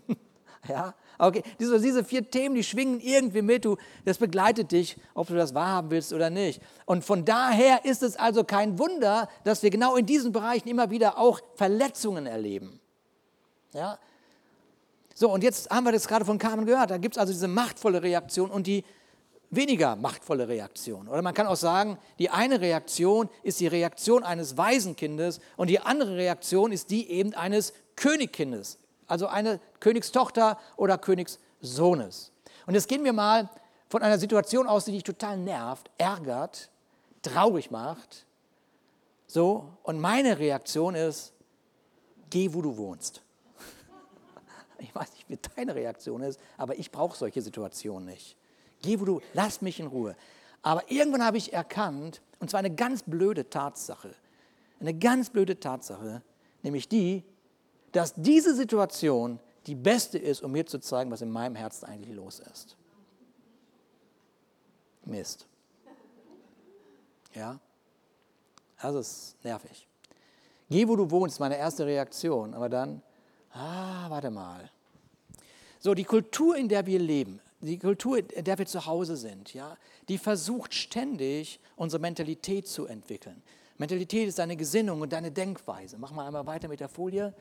[0.69, 0.95] ja.
[1.19, 5.35] Okay, diese, diese vier Themen, die schwingen irgendwie mit, du, das begleitet dich, ob du
[5.35, 6.61] das wahrhaben willst oder nicht.
[6.85, 10.91] Und von daher ist es also kein Wunder, dass wir genau in diesen Bereichen immer
[10.91, 12.78] wieder auch Verletzungen erleben.
[13.73, 13.99] Ja?
[15.15, 17.49] So, und jetzt haben wir das gerade von Carmen gehört, da gibt es also diese
[17.49, 18.85] machtvolle Reaktion und die
[19.51, 21.09] weniger machtvolle Reaktion.
[21.09, 25.81] Oder man kann auch sagen, die eine Reaktion ist die Reaktion eines Waisenkindes und die
[25.81, 28.79] andere Reaktion ist die eben eines Königkindes
[29.09, 32.31] also eine Königstochter oder Königssohnes.
[32.67, 33.49] Und jetzt gehen wir mal
[33.89, 36.71] von einer Situation aus, die dich total nervt, ärgert,
[37.23, 38.27] traurig macht.
[39.27, 41.33] So, und meine Reaktion ist,
[42.31, 43.23] geh, wo du wohnst.
[44.79, 48.37] Ich weiß nicht, wie deine Reaktion ist, aber ich brauche solche Situationen nicht.
[48.83, 50.15] Geh, wo du, lass mich in Ruhe.
[50.63, 54.15] Aber irgendwann habe ich erkannt, und zwar eine ganz blöde Tatsache,
[54.81, 56.23] eine ganz blöde Tatsache,
[56.63, 57.25] nämlich die,
[57.93, 62.15] dass diese Situation die beste ist, um mir zu zeigen, was in meinem Herzen eigentlich
[62.15, 62.77] los ist.
[65.05, 65.47] Mist.
[67.35, 67.59] Ja?
[68.81, 69.87] Das ist nervig.
[70.71, 72.55] Geh, wo du wohnst, meine erste Reaktion.
[72.55, 73.03] Aber dann,
[73.53, 74.71] ah, warte mal.
[75.81, 79.55] So, die Kultur, in der wir leben, die Kultur, in der wir zu Hause sind,
[79.55, 79.77] ja,
[80.09, 83.43] die versucht ständig, unsere Mentalität zu entwickeln.
[83.79, 85.99] Mentalität ist deine Gesinnung und deine Denkweise.
[85.99, 87.33] Mach mal einmal weiter mit der Folie.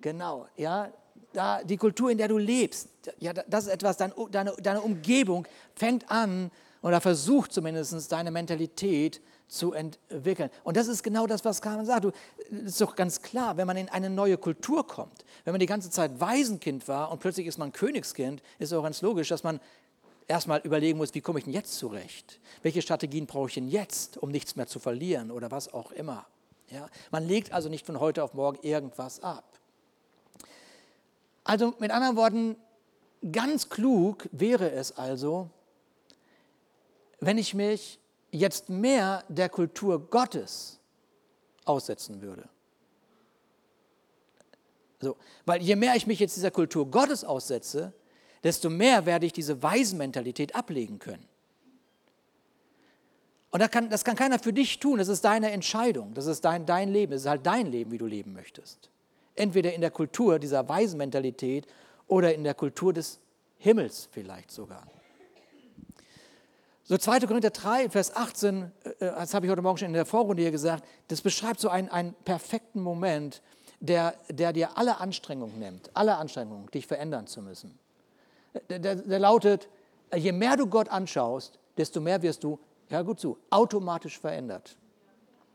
[0.00, 0.90] Genau, ja,
[1.32, 5.46] da, die Kultur, in der du lebst, ja, das ist etwas, deine, deine, deine Umgebung
[5.74, 6.50] fängt an
[6.82, 10.50] oder versucht zumindest deine Mentalität zu entwickeln.
[10.62, 12.04] Und das ist genau das, was Carmen sagt.
[12.04, 12.12] Du,
[12.50, 15.90] ist doch ganz klar, wenn man in eine neue Kultur kommt, wenn man die ganze
[15.90, 19.60] Zeit Waisenkind war und plötzlich ist man Königskind, ist auch ganz logisch, dass man
[20.26, 22.38] erstmal überlegen muss, wie komme ich denn jetzt zurecht?
[22.62, 26.26] Welche Strategien brauche ich denn jetzt, um nichts mehr zu verlieren oder was auch immer?
[26.70, 26.88] Ja?
[27.10, 29.58] Man legt also nicht von heute auf morgen irgendwas ab.
[31.44, 32.56] Also mit anderen Worten,
[33.32, 35.48] ganz klug wäre es also,
[37.20, 37.98] wenn ich mich
[38.30, 40.78] jetzt mehr der Kultur Gottes
[41.64, 42.48] aussetzen würde.
[45.00, 47.92] So, weil je mehr ich mich jetzt dieser Kultur Gottes aussetze,
[48.42, 51.26] desto mehr werde ich diese Waisenmentalität ablegen können.
[53.50, 56.44] Und das kann, das kann keiner für dich tun, das ist deine Entscheidung, das ist
[56.44, 58.90] dein, dein Leben, das ist halt dein Leben, wie du leben möchtest
[59.38, 61.66] entweder in der Kultur dieser Waisenmentalität
[62.06, 63.20] oder in der Kultur des
[63.58, 64.86] Himmels vielleicht sogar.
[66.88, 67.20] So 2.
[67.26, 70.50] Korinther 3, Vers 18, äh, das habe ich heute Morgen schon in der Vorrunde hier
[70.50, 73.42] gesagt, das beschreibt so einen, einen perfekten Moment,
[73.78, 77.78] der, der dir alle Anstrengungen nimmt, alle Anstrengungen, dich verändern zu müssen.
[78.70, 79.68] Der, der, der lautet,
[80.16, 84.76] je mehr du Gott anschaust, desto mehr wirst du, ja gut zu, automatisch verändert.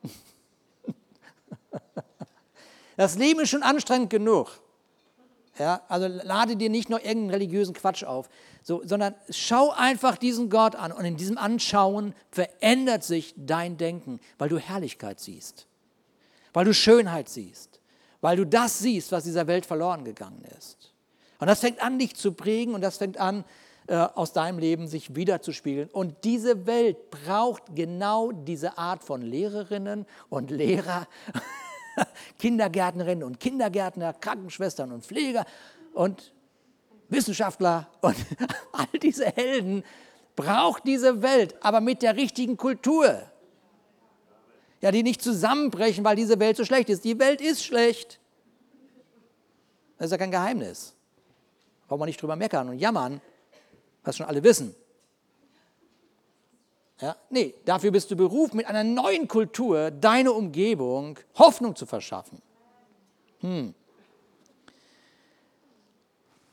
[2.96, 4.52] Das Leben ist schon anstrengend genug.
[5.60, 8.28] Ja, also lade dir nicht nur irgendeinen religiösen Quatsch auf,
[8.63, 14.20] so, sondern schau einfach diesen Gott an und in diesem Anschauen verändert sich dein Denken,
[14.39, 15.68] weil du Herrlichkeit siehst,
[16.54, 17.80] weil du Schönheit siehst,
[18.22, 20.92] weil du das siehst, was dieser Welt verloren gegangen ist.
[21.39, 23.44] Und das fängt an, dich zu prägen und das fängt an,
[23.86, 25.89] äh, aus deinem Leben sich wiederzuspiegeln.
[25.89, 31.06] Und diese Welt braucht genau diese Art von Lehrerinnen und Lehrer
[32.40, 35.46] Kindergärtnerinnen und Kindergärtner, Krankenschwestern und Pfleger
[35.94, 36.34] und
[37.10, 38.16] Wissenschaftler und
[38.72, 39.84] all diese Helden
[40.36, 43.22] braucht diese Welt, aber mit der richtigen Kultur.
[44.82, 47.06] Ja, die nicht zusammenbrechen, weil diese Welt so schlecht ist.
[47.06, 48.20] Die Welt ist schlecht.
[49.98, 50.94] Das ist ja kein Geheimnis.
[51.88, 53.22] Braucht man nicht drüber meckern und jammern,
[54.04, 54.76] was schon alle wissen.
[57.04, 57.18] Ja?
[57.30, 62.42] Nee, dafür bist du berufen, mit einer neuen Kultur deine Umgebung Hoffnung zu verschaffen.
[63.42, 63.74] Hm.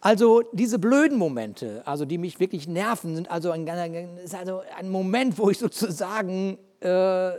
[0.01, 3.65] Also diese blöden Momente, also die mich wirklich nerven, sind also ein,
[4.19, 7.31] ist also ein Moment, wo ich sozusagen äh,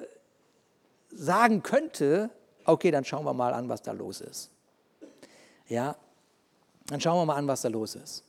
[1.10, 2.30] sagen könnte,
[2.64, 4.52] okay, dann schauen wir mal an, was da los ist.
[5.68, 5.98] Ja,
[6.86, 8.24] dann schauen wir mal an, was da los ist.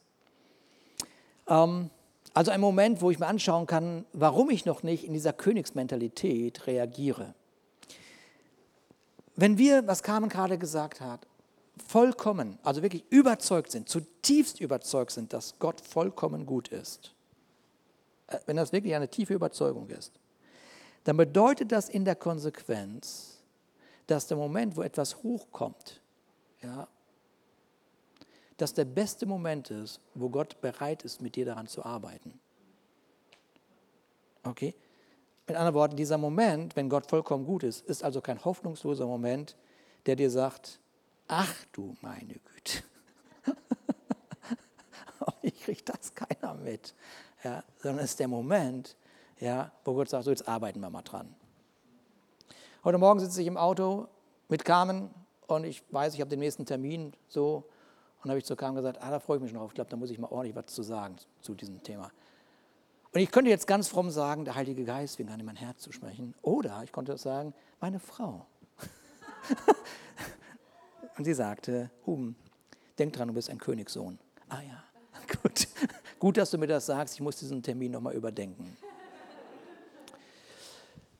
[1.46, 1.88] Ähm,
[2.34, 6.66] also ein Moment, wo ich mir anschauen kann, warum ich noch nicht in dieser Königsmentalität
[6.66, 7.34] reagiere.
[9.36, 11.26] Wenn wir, was Carmen gerade gesagt hat,
[11.86, 17.14] vollkommen, also wirklich überzeugt sind, zutiefst überzeugt sind, dass Gott vollkommen gut ist,
[18.28, 20.12] äh, wenn das wirklich eine tiefe Überzeugung ist,
[21.04, 23.38] dann bedeutet das in der Konsequenz,
[24.06, 26.00] dass der Moment, wo etwas hochkommt,
[26.62, 26.86] ja,
[28.62, 32.38] das der beste Moment ist, wo Gott bereit ist, mit dir daran zu arbeiten.
[34.44, 34.74] Okay?
[35.48, 39.56] Mit anderen Worten, dieser Moment, wenn Gott vollkommen gut ist, ist also kein hoffnungsloser Moment,
[40.06, 40.78] der dir sagt,
[41.26, 42.84] ach du meine Güte,
[45.42, 46.94] ich kriege das keiner mit.
[47.42, 48.96] Ja, sondern es ist der Moment,
[49.40, 51.34] ja, wo Gott sagt, so jetzt arbeiten wir mal dran.
[52.84, 54.06] Heute Morgen sitze ich im Auto
[54.48, 55.10] mit Carmen
[55.48, 57.64] und ich weiß, ich habe den nächsten Termin so
[58.22, 59.90] und habe ich zu Carmen gesagt, ah, da freue ich mich schon drauf, ich glaube,
[59.90, 62.10] da muss ich mal ordentlich was zu sagen zu diesem Thema.
[63.12, 65.82] Und ich könnte jetzt ganz fromm sagen, der Heilige Geist fing an, in mein Herz
[65.82, 66.34] zu sprechen.
[66.40, 68.46] Oder ich konnte sagen, meine Frau.
[71.18, 72.36] und sie sagte, Huben,
[72.98, 74.18] denk dran, du bist ein Königssohn.
[74.48, 74.82] Ah ja,
[75.42, 75.68] gut.
[76.18, 78.76] Gut, dass du mir das sagst, ich muss diesen Termin nochmal überdenken.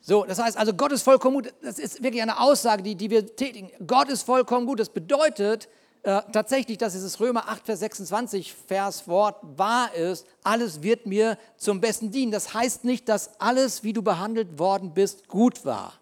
[0.01, 1.55] So, das heißt also, Gott ist vollkommen gut.
[1.62, 3.71] Das ist wirklich eine Aussage, die, die wir tätigen.
[3.87, 4.81] Gott ist vollkommen gut.
[4.81, 5.69] Das bedeutet,
[6.05, 11.81] äh, tatsächlich, dass dieses Römer 8, Vers 26 Verswort wahr ist, alles wird mir zum
[11.81, 12.33] Besten dienen.
[12.33, 15.95] Das heißt nicht, dass alles, wie du behandelt worden bist, gut war.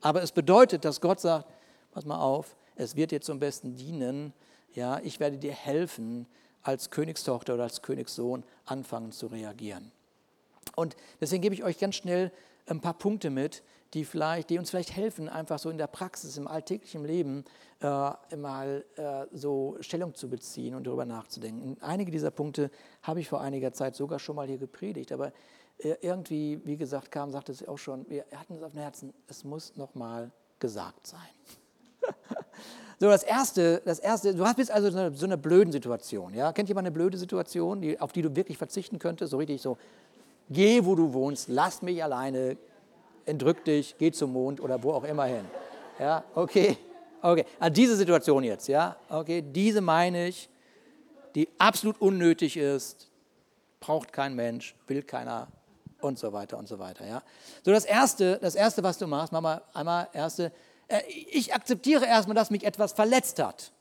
[0.00, 1.46] Aber es bedeutet, dass Gott sagt,
[1.90, 4.32] pass mal auf, es wird dir zum Besten dienen.
[4.72, 6.26] Ja, ich werde dir helfen,
[6.62, 9.92] als Königstochter oder als Königssohn anfangen zu reagieren.
[10.76, 12.32] Und deswegen gebe ich euch ganz schnell
[12.66, 13.62] ein paar Punkte mit,
[13.94, 17.44] die, vielleicht, die uns vielleicht helfen, einfach so in der Praxis, im alltäglichen Leben
[17.80, 21.76] äh, mal äh, so Stellung zu beziehen und darüber nachzudenken.
[21.80, 22.70] Einige dieser Punkte
[23.02, 25.32] habe ich vor einiger Zeit sogar schon mal hier gepredigt, aber
[25.78, 29.12] äh, irgendwie, wie gesagt, kam, sagte es auch schon, wir hatten es auf dem Herzen,
[29.28, 31.20] es muss nochmal gesagt sein.
[33.00, 36.34] so, das erste, das erste, du hast jetzt also so eine, so eine blöden Situation,
[36.34, 36.52] ja?
[36.52, 39.30] Kennt jemand eine blöde Situation, die, auf die du wirklich verzichten könntest?
[39.30, 39.78] So richtig so,
[40.50, 42.56] geh, wo du wohnst, lass mich alleine,
[43.26, 45.44] entrück dich, geh zum Mond oder wo auch immer hin.
[45.98, 46.76] Ja, okay,
[47.22, 47.44] okay.
[47.58, 50.48] Also diese Situation jetzt, ja, okay, diese meine ich,
[51.34, 53.08] die absolut unnötig ist,
[53.80, 55.48] braucht kein Mensch, will keiner
[56.00, 57.22] und so weiter und so weiter, ja.
[57.64, 60.52] So das erste, das erste, was du machst, mach mal einmal erste,
[60.88, 63.72] äh, ich akzeptiere erstmal, dass mich etwas verletzt hat.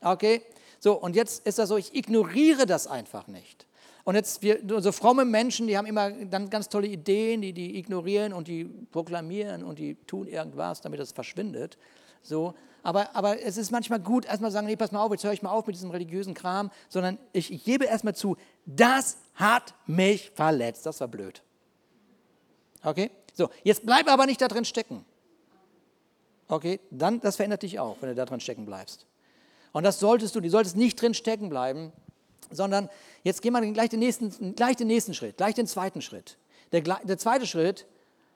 [0.00, 0.42] Okay?
[0.78, 3.66] So, und jetzt ist das so, ich ignoriere das einfach nicht.
[4.04, 7.78] Und jetzt, wir, so fromme Menschen, die haben immer dann ganz tolle Ideen, die, die
[7.78, 11.78] ignorieren und die proklamieren und die tun irgendwas, damit es verschwindet.
[12.22, 12.54] So.
[12.82, 15.42] Aber, aber es ist manchmal gut, erstmal sagen, nee, pass mal auf, jetzt höre ich
[15.42, 18.36] mal auf mit diesem religiösen Kram, sondern ich, ich gebe erstmal zu,
[18.66, 21.42] das hat mich verletzt, das war blöd.
[22.82, 23.10] Okay?
[23.32, 25.06] So, jetzt bleib aber nicht da drin stecken.
[26.46, 26.78] Okay?
[26.90, 29.06] Dann, das verändert dich auch, wenn du da drin stecken bleibst.
[29.72, 31.90] Und das solltest du, du solltest nicht drin stecken bleiben,
[32.50, 32.88] sondern
[33.22, 36.38] jetzt gehen wir gleich den nächsten, gleich den nächsten Schritt, gleich den zweiten Schritt.
[36.72, 37.86] Der, der zweite Schritt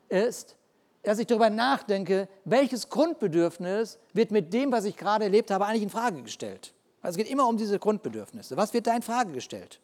[0.09, 0.57] ist,
[1.03, 5.83] dass ich darüber nachdenke, welches Grundbedürfnis wird mit dem, was ich gerade erlebt habe, eigentlich
[5.83, 6.75] in Frage gestellt.
[7.01, 8.57] Also es geht immer um diese Grundbedürfnisse.
[8.57, 9.81] Was wird da in Frage gestellt?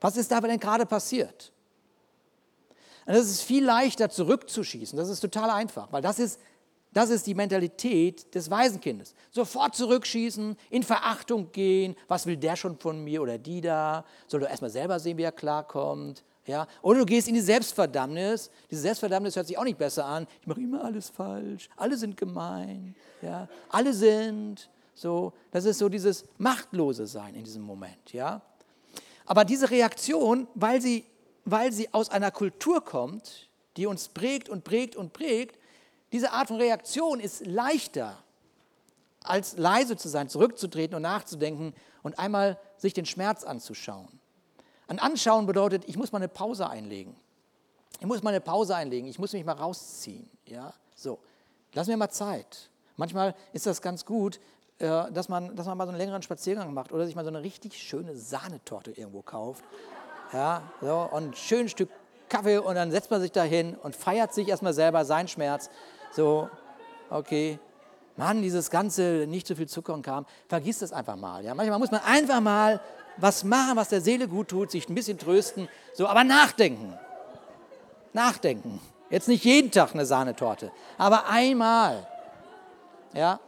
[0.00, 1.52] Was ist da denn gerade passiert?
[3.06, 4.96] Und das ist viel leichter zurückzuschießen.
[4.96, 6.38] Das ist total einfach, weil das ist
[6.92, 9.14] das ist die Mentalität des Waisenkindes.
[9.30, 11.96] Sofort zurückschießen, in Verachtung gehen.
[12.06, 14.04] Was will der schon von mir oder die da?
[14.26, 16.22] Soll du erstmal selber sehen, wie er klarkommt?
[16.46, 16.66] Ja?
[16.82, 18.50] Oder du gehst in die Selbstverdammnis.
[18.70, 20.26] Diese Selbstverdammnis hört sich auch nicht besser an.
[20.40, 21.68] Ich mache immer alles falsch.
[21.76, 22.94] Alle sind gemein.
[23.22, 23.48] Ja?
[23.70, 25.32] Alle sind so.
[25.50, 28.12] Das ist so dieses machtlose Sein in diesem Moment.
[28.12, 28.42] Ja?
[29.24, 31.06] Aber diese Reaktion, weil sie,
[31.46, 35.58] weil sie aus einer Kultur kommt, die uns prägt und prägt und prägt,
[36.12, 38.22] diese Art von Reaktion ist leichter,
[39.24, 44.20] als leise zu sein, zurückzutreten und nachzudenken und einmal sich den Schmerz anzuschauen.
[44.88, 47.16] Ein Anschauen bedeutet, ich muss mal eine Pause einlegen.
[48.00, 50.28] Ich muss mal eine Pause einlegen, ich muss mich mal rausziehen.
[50.46, 50.74] Ja?
[50.94, 51.18] So,
[51.72, 52.68] lass mir mal Zeit.
[52.96, 54.40] Manchmal ist das ganz gut,
[54.78, 57.30] äh, dass man, dass man mal so einen längeren Spaziergang macht oder sich mal so
[57.30, 59.64] eine richtig schöne Sahnetorte irgendwo kauft.
[60.32, 61.90] Ja, so, und ein schönes Stück
[62.32, 65.68] Kaffee und dann setzt man sich da hin und feiert sich erstmal selber seinen Schmerz
[66.12, 66.48] so,
[67.10, 67.58] okay,
[68.16, 71.44] Mann, dieses ganze nicht so viel Zucker und Kram, vergiss das einfach mal.
[71.44, 71.54] Ja?
[71.54, 72.80] Manchmal muss man einfach mal
[73.16, 76.98] was machen, was der Seele gut tut, sich ein bisschen trösten, so, aber nachdenken.
[78.12, 78.80] Nachdenken.
[79.10, 82.06] Jetzt nicht jeden Tag eine Sahnetorte, aber einmal.
[83.14, 83.40] Ja?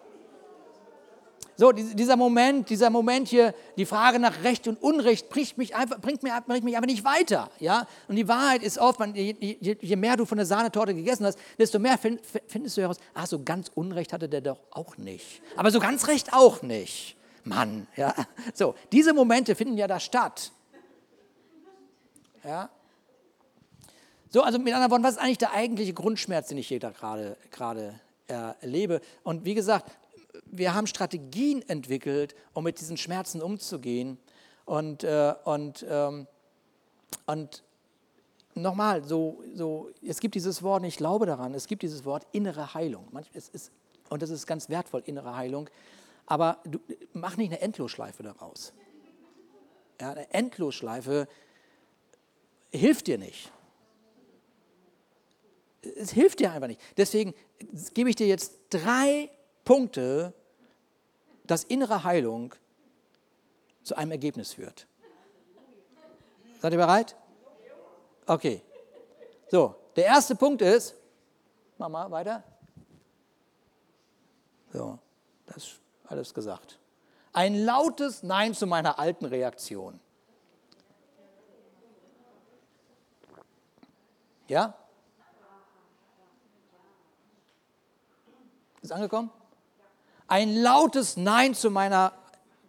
[1.56, 6.00] So, dieser Moment, dieser Moment hier, die Frage nach Recht und Unrecht bringt mich einfach,
[6.00, 7.48] bringt mich, bringt mich einfach nicht weiter.
[7.60, 7.86] Ja?
[8.08, 11.38] Und die Wahrheit ist oft, man, je, je, mehr du von der Sahnetorte gegessen hast,
[11.56, 15.42] desto mehr find, findest du heraus, ach, so ganz Unrecht hatte der doch auch nicht.
[15.56, 17.16] Aber so ganz Recht auch nicht.
[17.44, 18.14] Mann, ja.
[18.54, 20.50] So, diese Momente finden ja da statt.
[22.42, 22.68] Ja.
[24.30, 27.36] So, also mit anderen Worten, was ist eigentlich der eigentliche Grundschmerz, den ich hier gerade,
[27.52, 29.00] gerade erlebe?
[29.22, 29.92] Und wie gesagt,
[30.58, 34.18] wir haben Strategien entwickelt, um mit diesen Schmerzen umzugehen.
[34.64, 36.26] Und, äh, und, ähm,
[37.26, 37.62] und
[38.54, 42.74] nochmal, so, so, es gibt dieses Wort, ich glaube daran, es gibt dieses Wort innere
[42.74, 43.08] Heilung.
[43.32, 43.72] Es ist,
[44.08, 45.68] und das ist ganz wertvoll, innere Heilung.
[46.26, 46.78] Aber du,
[47.12, 48.72] mach nicht eine Endlosschleife daraus.
[50.00, 51.28] Ja, eine Endlosschleife
[52.70, 53.52] hilft dir nicht.
[55.96, 56.80] Es hilft dir einfach nicht.
[56.96, 57.34] Deswegen
[57.92, 59.30] gebe ich dir jetzt drei
[59.64, 60.32] Punkte,
[61.44, 62.54] dass innere Heilung
[63.82, 64.86] zu einem Ergebnis führt.
[66.60, 67.16] Seid ihr bereit?
[68.26, 68.62] Okay.
[69.50, 70.94] So, der erste Punkt ist,
[71.76, 72.42] mach mal weiter.
[74.72, 74.98] So,
[75.46, 76.78] das ist alles gesagt.
[77.32, 80.00] Ein lautes Nein zu meiner alten Reaktion.
[84.48, 84.74] Ja?
[88.82, 89.30] Ist angekommen?
[90.34, 92.12] Ein lautes Nein zu meiner.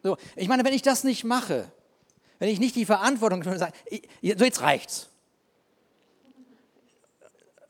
[0.04, 1.72] So, ich meine, wenn ich das nicht mache,
[2.38, 5.10] wenn ich nicht die Verantwortung sage, so jetzt reicht's.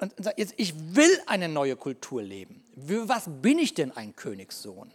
[0.01, 2.61] Und sage, jetzt, ich will eine neue Kultur leben.
[2.85, 4.91] Für was bin ich denn ein Königssohn?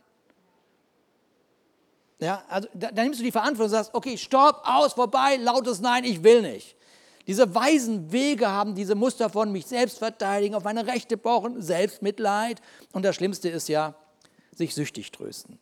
[2.19, 5.81] Ja, also da, da nimmst du die Verantwortung und sagst, okay, stopp, aus, vorbei, lautes
[5.81, 6.77] Nein, ich will nicht.
[7.27, 12.61] Diese weisen Wege haben diese Muster von mich selbst verteidigen, auf meine Rechte pochen, Selbstmitleid.
[12.93, 13.95] Und das Schlimmste ist ja,
[14.53, 15.59] sich süchtig trösten.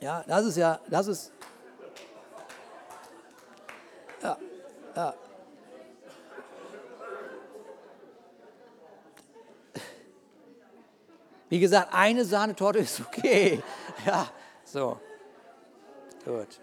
[0.00, 1.32] Ja, das ist ja, das ist.
[4.22, 4.38] Ja,
[4.96, 5.14] ja.
[11.48, 13.62] Wie gesagt, eine Sahnetorte ist okay.
[14.06, 14.26] Ja,
[14.64, 14.98] so.
[16.24, 16.58] Gut.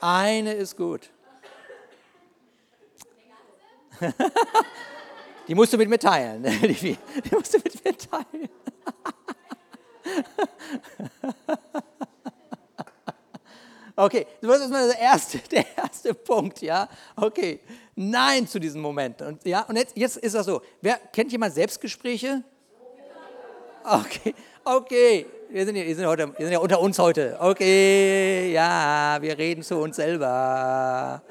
[0.00, 1.10] Eine ist gut.
[5.48, 6.42] Die musst du mit mir teilen.
[6.62, 6.98] Die, die
[7.30, 8.48] musst du mit mir teilen.
[13.98, 16.86] Okay, das ist mal der erste, der erste Punkt, ja.
[17.16, 17.60] Okay,
[17.94, 19.26] nein zu diesen Momenten.
[19.26, 20.60] Und, ja, und jetzt, jetzt ist das so.
[20.82, 22.42] Wer, kennt jemand Selbstgespräche?
[23.82, 24.34] Okay,
[24.64, 25.26] okay.
[25.48, 27.38] Wir sind, hier, wir, sind heute, wir sind ja unter uns heute.
[27.40, 31.22] Okay, ja, wir reden zu uns selber.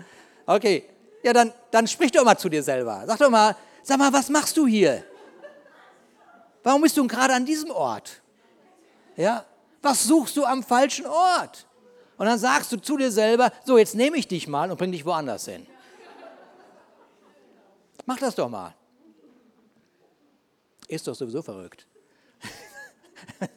[0.47, 0.85] Okay,
[1.21, 3.03] ja, dann, dann sprich doch mal zu dir selber.
[3.05, 5.03] Sag doch mal, sag mal, was machst du hier?
[6.63, 8.21] Warum bist du gerade an diesem Ort?
[9.15, 9.45] Ja,
[9.81, 11.67] was suchst du am falschen Ort?
[12.17, 14.91] Und dann sagst du zu dir selber, so, jetzt nehme ich dich mal und bring
[14.91, 15.67] dich woanders hin.
[18.05, 18.73] Mach das doch mal.
[20.87, 21.87] Ist doch sowieso verrückt.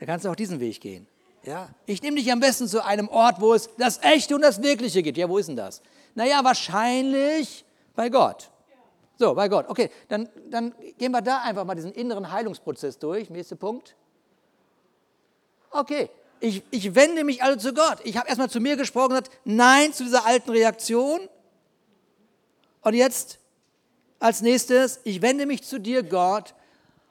[0.00, 1.06] da kannst du auch diesen Weg gehen.
[1.44, 1.68] Ja?
[1.84, 5.02] Ich nehme dich am besten zu einem Ort, wo es das Echte und das Wirkliche
[5.02, 5.18] gibt.
[5.18, 5.82] Ja, wo ist denn das?
[6.14, 8.50] Naja, wahrscheinlich bei Gott.
[9.18, 9.68] So, bei Gott.
[9.68, 13.30] Okay, dann, dann gehen wir da einfach mal diesen inneren Heilungsprozess durch.
[13.30, 13.94] Nächster Punkt.
[15.70, 16.08] Okay,
[16.40, 17.98] ich, ich wende mich also zu Gott.
[18.04, 21.20] Ich habe erstmal zu mir gesprochen und gesagt, nein zu dieser alten Reaktion.
[22.82, 23.38] Und jetzt
[24.18, 26.54] als nächstes, ich wende mich zu dir, Gott.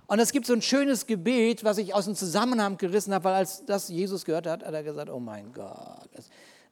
[0.07, 3.33] Und es gibt so ein schönes Gebet, was ich aus dem Zusammenhang gerissen habe, weil
[3.33, 6.09] als das Jesus gehört hat, hat er gesagt, oh mein Gott,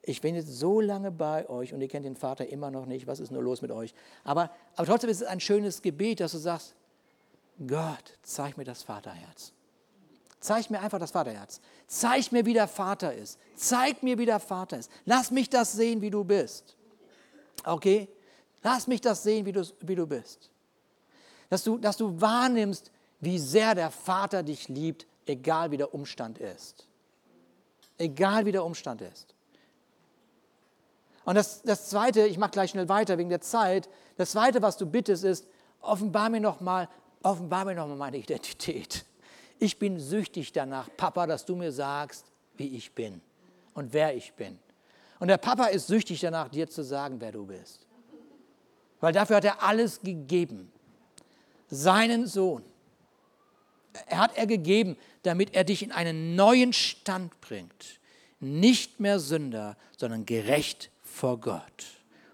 [0.04, 3.08] ich bin jetzt so lange bei euch und ihr kennt den Vater immer noch nicht,
[3.08, 3.96] was ist nur los mit euch?
[4.24, 6.76] Aber, aber trotzdem ist es ein schönes Gebet, dass du sagst,
[7.66, 9.54] Gott, zeig mir das Vaterherz.
[10.44, 11.62] Zeig mir einfach das Vaterherz.
[11.88, 13.40] Zeig mir, wie der Vater ist.
[13.56, 14.92] Zeig mir, wie der Vater ist.
[15.06, 16.76] Lass mich das sehen, wie du bist.
[17.64, 18.10] Okay?
[18.62, 20.50] Lass mich das sehen, wie du, wie du bist.
[21.50, 22.92] Dass du, dass du wahrnimmst,
[23.22, 26.88] wie sehr der Vater dich liebt, egal wie der Umstand ist.
[27.98, 29.34] Egal wie der Umstand ist.
[31.24, 33.88] Und das, das Zweite, ich mache gleich schnell weiter wegen der Zeit,
[34.18, 35.48] das Zweite, was du bittest, ist,
[35.80, 36.90] offenbar mir nochmal,
[37.22, 39.06] offenbar mir nochmal meine Identität.
[39.64, 42.26] Ich bin süchtig danach, Papa, dass du mir sagst,
[42.58, 43.22] wie ich bin
[43.74, 44.60] und wer ich bin.
[45.22, 47.88] Und der Papa ist süchtig danach, dir zu sagen, wer du bist.
[49.00, 50.70] Weil dafür hat er alles gegeben.
[51.70, 52.66] Seinen Sohn.
[54.08, 58.02] Er hat er gegeben, damit er dich in einen neuen Stand bringt.
[58.42, 61.86] Nicht mehr Sünder, sondern gerecht vor Gott.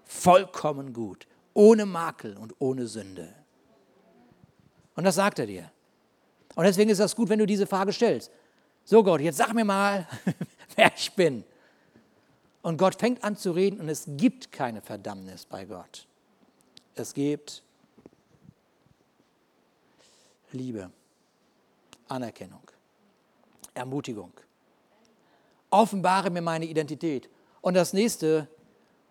[0.04, 3.32] Vollkommen gut, ohne Makel und ohne Sünde.
[4.96, 5.70] Und das sagt er dir.
[6.54, 8.30] Und deswegen ist das gut, wenn du diese Frage stellst.
[8.84, 10.06] So Gott, jetzt sag mir mal,
[10.76, 11.44] wer ich bin.
[12.62, 16.06] Und Gott fängt an zu reden und es gibt keine Verdammnis bei Gott.
[16.94, 17.62] Es gibt
[20.52, 20.90] Liebe,
[22.08, 22.62] Anerkennung,
[23.72, 24.32] Ermutigung.
[25.70, 27.30] Offenbare mir meine Identität.
[27.60, 28.48] Und das nächste,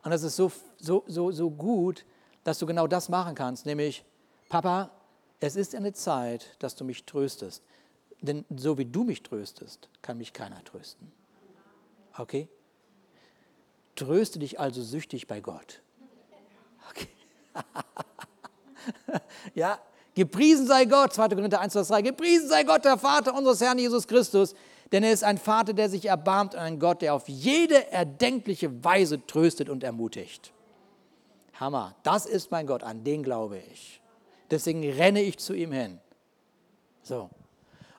[0.04, 2.06] und das ist so, so, so, so gut,
[2.44, 4.04] dass du genau das machen kannst, nämlich,
[4.50, 4.92] Papa,
[5.40, 7.64] es ist eine Zeit, dass du mich tröstest.
[8.22, 11.12] denn so wie du mich tröstest, kann mich keiner trösten.
[12.18, 12.50] Okay?
[13.96, 15.82] Tröste dich also süchtig bei Gott.
[16.90, 17.08] Okay.
[19.56, 19.80] ja,
[20.16, 21.30] gepriesen sei Gott, 2.
[21.30, 24.54] Korinther 1, Vers 3, gepriesen sei Gott, der Vater unseres Herrn Jesus Christus,
[24.92, 28.84] denn er ist ein Vater, der sich erbarmt und ein Gott, der auf jede erdenkliche
[28.84, 30.52] Weise tröstet und ermutigt.
[31.54, 33.99] Hammer, das ist mein Gott, an den glaube ich.
[34.50, 36.00] Deswegen renne ich zu ihm hin.
[37.04, 37.30] So.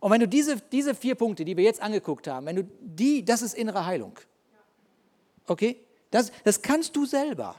[0.00, 3.24] Und wenn du diese, diese vier Punkte, die wir jetzt angeguckt haben, wenn du die,
[3.24, 4.18] das ist innere Heilung.
[5.46, 5.80] Okay?
[6.10, 7.56] Das, das kannst du selber.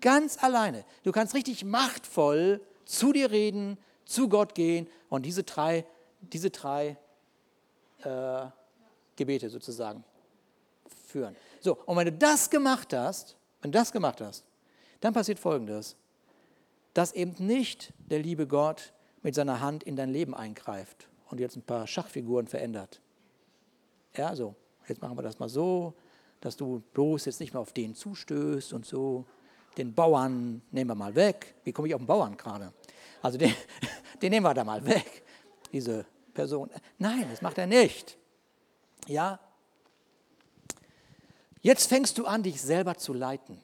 [0.00, 0.84] Ganz alleine.
[1.02, 5.84] Du kannst richtig machtvoll zu dir reden, zu Gott gehen und diese drei,
[6.20, 6.96] diese drei
[8.02, 8.46] äh,
[9.16, 10.02] Gebete sozusagen
[11.06, 11.36] führen.
[11.60, 14.44] So, und wenn du das gemacht hast, wenn du das gemacht hast,
[15.00, 15.96] dann passiert Folgendes,
[17.00, 18.92] dass eben nicht der liebe Gott
[19.22, 23.00] mit seiner Hand in dein Leben eingreift und jetzt ein paar Schachfiguren verändert.
[24.14, 24.54] Ja, so,
[24.86, 25.94] jetzt machen wir das mal so,
[26.42, 29.24] dass du bloß jetzt nicht mehr auf den zustößt und so.
[29.78, 31.54] Den Bauern nehmen wir mal weg.
[31.64, 32.70] Wie komme ich auf den Bauern gerade?
[33.22, 33.54] Also den,
[34.20, 35.22] den nehmen wir da mal weg,
[35.72, 36.68] diese Person.
[36.98, 38.18] Nein, das macht er nicht.
[39.06, 39.40] Ja?
[41.62, 43.58] Jetzt fängst du an, dich selber zu leiten,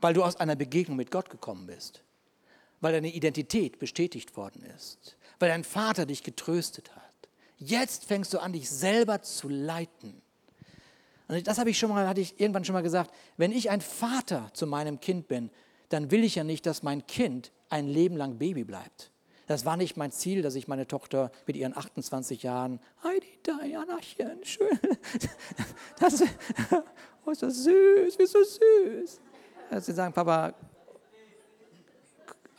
[0.00, 2.02] weil du aus einer Begegnung mit Gott gekommen bist,
[2.80, 7.02] weil deine Identität bestätigt worden ist, weil dein Vater dich getröstet hat.
[7.58, 10.22] Jetzt fängst du an, dich selber zu leiten.
[11.28, 13.80] Und das habe ich schon mal, hatte ich irgendwann schon mal gesagt, wenn ich ein
[13.80, 15.50] Vater zu meinem Kind bin,
[15.90, 19.10] dann will ich ja nicht, dass mein Kind ein Leben lang Baby bleibt.
[19.46, 24.44] Das war nicht mein Ziel, dass ich meine Tochter mit ihren 28 Jahren, Heidi, Dianachen,
[24.44, 24.78] schön,
[25.98, 26.22] das,
[27.26, 29.20] oh, ist das süß, ist so süß.
[29.80, 30.54] Sie sagen, Papa,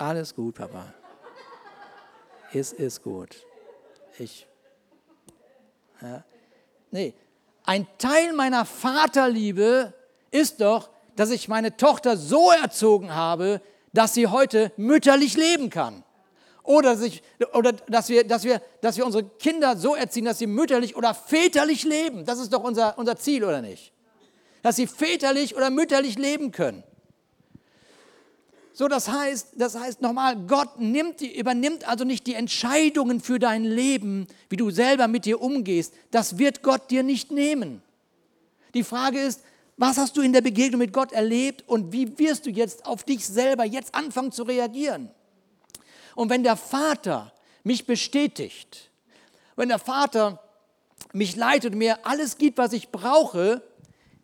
[0.01, 0.93] alles gut, Papa.
[2.53, 3.45] Es ist gut.
[4.17, 4.47] Ich,
[6.01, 6.23] ja.
[6.89, 7.13] Nee,
[7.63, 9.93] ein Teil meiner Vaterliebe
[10.31, 13.61] ist doch, dass ich meine Tochter so erzogen habe,
[13.93, 16.03] dass sie heute mütterlich leben kann.
[16.63, 17.21] Oder, sich,
[17.53, 21.13] oder dass, wir, dass, wir, dass wir unsere Kinder so erziehen, dass sie mütterlich oder
[21.13, 22.25] väterlich leben.
[22.25, 23.93] Das ist doch unser, unser Ziel, oder nicht?
[24.61, 26.83] Dass sie väterlich oder mütterlich leben können.
[28.73, 33.65] So, das heißt, das heißt nochmal, Gott nimmt, übernimmt also nicht die Entscheidungen für dein
[33.65, 35.93] Leben, wie du selber mit dir umgehst.
[36.11, 37.81] Das wird Gott dir nicht nehmen.
[38.73, 39.41] Die Frage ist,
[39.75, 43.03] was hast du in der Begegnung mit Gott erlebt und wie wirst du jetzt auf
[43.03, 45.09] dich selber jetzt anfangen zu reagieren?
[46.15, 48.89] Und wenn der Vater mich bestätigt,
[49.55, 50.41] wenn der Vater
[51.13, 53.61] mich leitet und mir alles gibt, was ich brauche,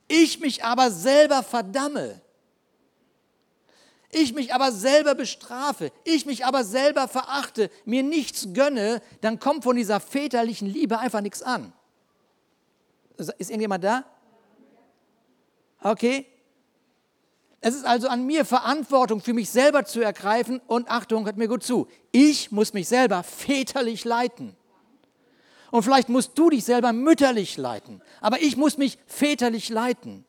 [0.08, 2.22] ich mich aber selber verdamme,
[4.22, 9.64] ich mich aber selber bestrafe, ich mich aber selber verachte, mir nichts gönne, dann kommt
[9.64, 11.74] von dieser väterlichen Liebe einfach nichts an.
[13.18, 14.04] Ist irgendjemand da?
[15.82, 16.26] Okay?
[17.60, 21.48] Es ist also an mir, Verantwortung für mich selber zu ergreifen und Achtung, hört mir
[21.48, 24.56] gut zu, ich muss mich selber väterlich leiten.
[25.72, 30.24] Und vielleicht musst du dich selber mütterlich leiten, aber ich muss mich väterlich leiten.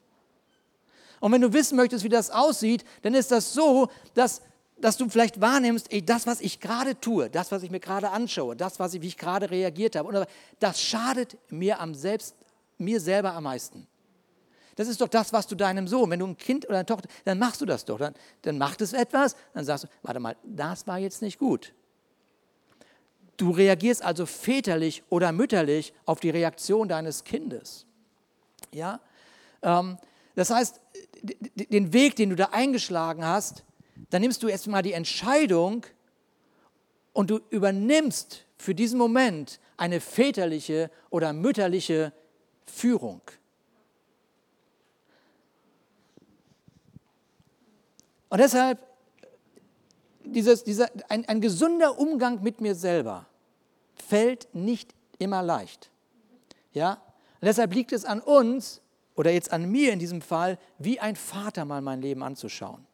[1.21, 4.43] Und wenn du wissen möchtest, wie das aussieht, dann ist das so, dass,
[4.81, 8.11] dass du vielleicht wahrnimmst, ey, das, was ich gerade tue, das, was ich mir gerade
[8.11, 10.27] anschaue, das, was ich, wie ich gerade reagiert habe,
[10.59, 12.35] das schadet mir, am selbst,
[12.79, 13.87] mir selber am meisten.
[14.79, 17.09] Das ist doch das, was du deinem Sohn, wenn du ein Kind oder eine Tochter,
[17.25, 17.99] dann machst du das doch.
[17.99, 21.73] Dann, dann macht es etwas, dann sagst du, warte mal, das war jetzt nicht gut.
[23.37, 27.87] Du reagierst also väterlich oder mütterlich auf die Reaktion deines Kindes.
[28.73, 29.01] Ja?
[29.63, 29.99] Ähm,
[30.39, 30.81] das heißt,
[31.57, 33.65] den Weg, den du da eingeschlagen hast,
[34.11, 35.85] dann nimmst du erstmal die Entscheidung
[37.13, 42.13] und du übernimmst für diesen Moment eine väterliche oder mütterliche
[42.67, 43.21] Führung.
[48.29, 48.79] Und deshalb,
[50.23, 53.27] dieses, dieser, ein, ein gesunder Umgang mit mir selber
[53.97, 55.91] fällt nicht immer leicht.
[56.75, 56.93] Ja?
[57.41, 58.83] Und deshalb liegt es an uns,
[59.19, 62.87] oder jetzt an mir in diesem Fall, wie ein Vater mal mein Leben anzuschauen.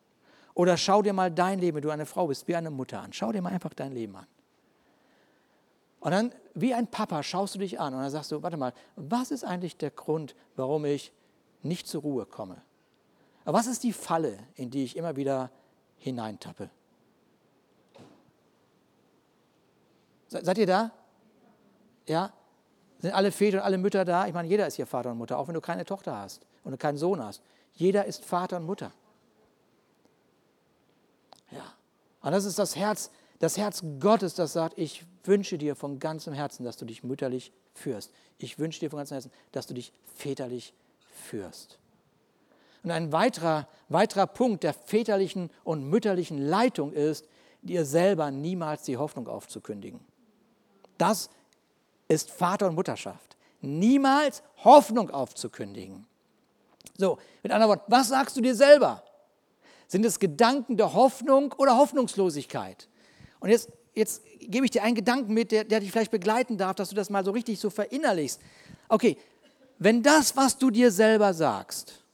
[0.55, 3.12] Oder schau dir mal dein Leben, wenn du eine Frau bist, wie eine Mutter an.
[3.12, 4.27] Schau dir mal einfach dein Leben an.
[6.01, 8.72] Und dann, wie ein Papa, schaust du dich an und dann sagst du, warte mal,
[8.97, 11.12] was ist eigentlich der Grund, warum ich
[11.62, 12.62] nicht zur Ruhe komme?
[13.45, 15.51] Was ist die Falle, in die ich immer wieder
[15.99, 16.70] hineintappe?
[20.29, 20.91] Seid ihr da?
[22.07, 22.33] Ja?
[23.05, 24.27] Sind alle Väter und alle Mütter da?
[24.27, 26.81] Ich meine, jeder ist hier Vater und Mutter, auch wenn du keine Tochter hast und
[26.81, 27.43] keinen Sohn hast.
[27.75, 28.93] Jeder ist Vater und Mutter.
[31.51, 31.75] Ja.
[32.23, 36.33] Und das ist das Herz, Das Herz Gottes, das sagt, ich wünsche dir von ganzem
[36.33, 38.11] Herzen, dass du dich mütterlich führst.
[38.39, 40.73] Ich wünsche dir von ganzem Herzen, dass du dich väterlich
[41.13, 41.79] führst.
[42.85, 47.27] Und ein weiterer, weiterer Punkt der väterlichen und mütterlichen Leitung ist,
[47.61, 50.01] dir selber niemals die Hoffnung aufzukündigen.
[50.97, 51.29] Das
[52.09, 53.37] ist Vater- und Mutterschaft.
[53.61, 56.07] Niemals Hoffnung aufzukündigen.
[56.97, 59.03] So, mit anderen Worten, was sagst du dir selber?
[59.89, 62.89] Sind es Gedanken der Hoffnung oder Hoffnungslosigkeit?
[63.41, 66.77] Und jetzt, jetzt gebe ich dir einen Gedanken mit, der, der dich vielleicht begleiten darf,
[66.77, 68.41] dass du das mal so richtig so verinnerlichst.
[68.89, 69.17] Okay,
[69.79, 72.05] wenn das, was du dir selber sagst,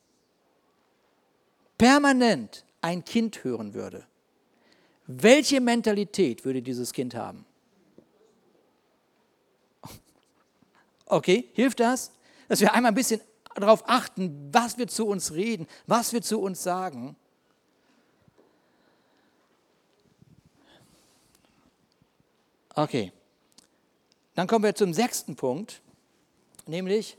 [1.78, 4.04] permanent ein Kind hören würde,
[5.06, 7.44] welche Mentalität würde dieses Kind haben?
[11.10, 12.12] Okay, hilft das?
[12.48, 13.20] Dass wir einmal ein bisschen
[13.56, 17.16] darauf achten, was wir zu uns reden, was wir zu uns sagen.
[22.74, 23.12] Okay,
[24.36, 25.82] dann kommen wir zum sechsten Punkt,
[26.66, 27.18] nämlich,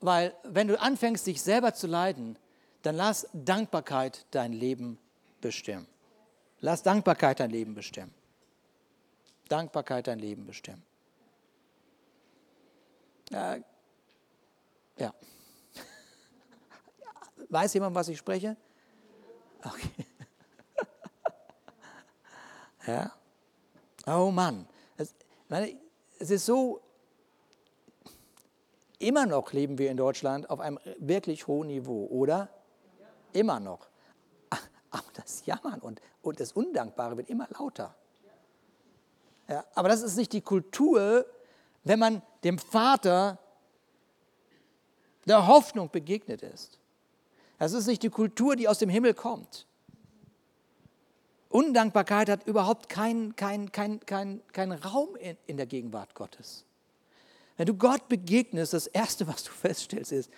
[0.00, 2.38] weil wenn du anfängst, dich selber zu leiden,
[2.82, 4.98] dann lass Dankbarkeit dein Leben
[5.40, 5.88] bestimmen.
[6.60, 8.14] Lass Dankbarkeit dein Leben bestimmen.
[9.48, 10.82] Dankbarkeit dein Leben bestimmen.
[13.30, 13.60] Äh,
[14.98, 15.14] ja.
[17.48, 18.56] Weiß jemand, was ich spreche?
[19.64, 20.06] Okay.
[22.86, 23.12] ja.
[24.06, 24.66] Oh Mann.
[24.96, 25.14] Es,
[25.48, 25.76] meine,
[26.18, 26.80] es ist so,
[28.98, 32.48] immer noch leben wir in Deutschland auf einem wirklich hohen Niveau, oder?
[33.32, 33.88] Immer noch.
[34.90, 37.94] Aber das Jammern und, und das Undankbare wird immer lauter.
[39.48, 41.24] Ja, aber das ist nicht die Kultur,
[41.86, 43.38] wenn man dem Vater
[45.24, 46.80] der Hoffnung begegnet ist.
[47.58, 49.66] Das ist nicht die Kultur, die aus dem Himmel kommt.
[51.48, 56.64] Undankbarkeit hat überhaupt keinen kein, kein, kein, kein Raum in, in der Gegenwart Gottes.
[57.56, 60.30] Wenn du Gott begegnest, das Erste, was du feststellst, ist,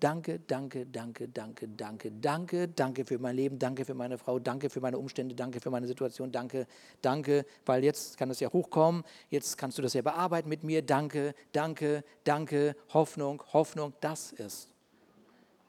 [0.00, 4.70] Danke, danke, danke, danke, danke, danke, danke für mein Leben, danke für meine Frau, danke
[4.70, 6.68] für meine Umstände, danke für meine Situation, danke,
[7.02, 10.82] danke, weil jetzt kann das ja hochkommen, jetzt kannst du das ja bearbeiten mit mir,
[10.82, 14.72] danke, danke, danke, Hoffnung, Hoffnung, das ist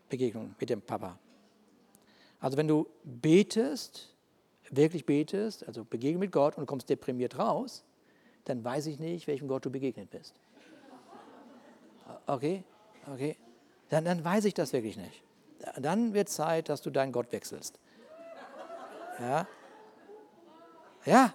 [0.09, 1.17] Begegnung mit dem Papa.
[2.39, 4.13] Also wenn du betest,
[4.69, 7.83] wirklich betest, also begegne mit Gott und kommst deprimiert raus,
[8.43, 10.39] dann weiß ich nicht, welchem Gott du begegnet bist.
[12.27, 12.63] Okay,
[13.11, 13.35] okay
[13.89, 15.23] dann, dann weiß ich das wirklich nicht.
[15.77, 17.79] Dann wird Zeit, dass du deinen Gott wechselst.
[19.19, 19.47] Ja.
[21.05, 21.33] Ja.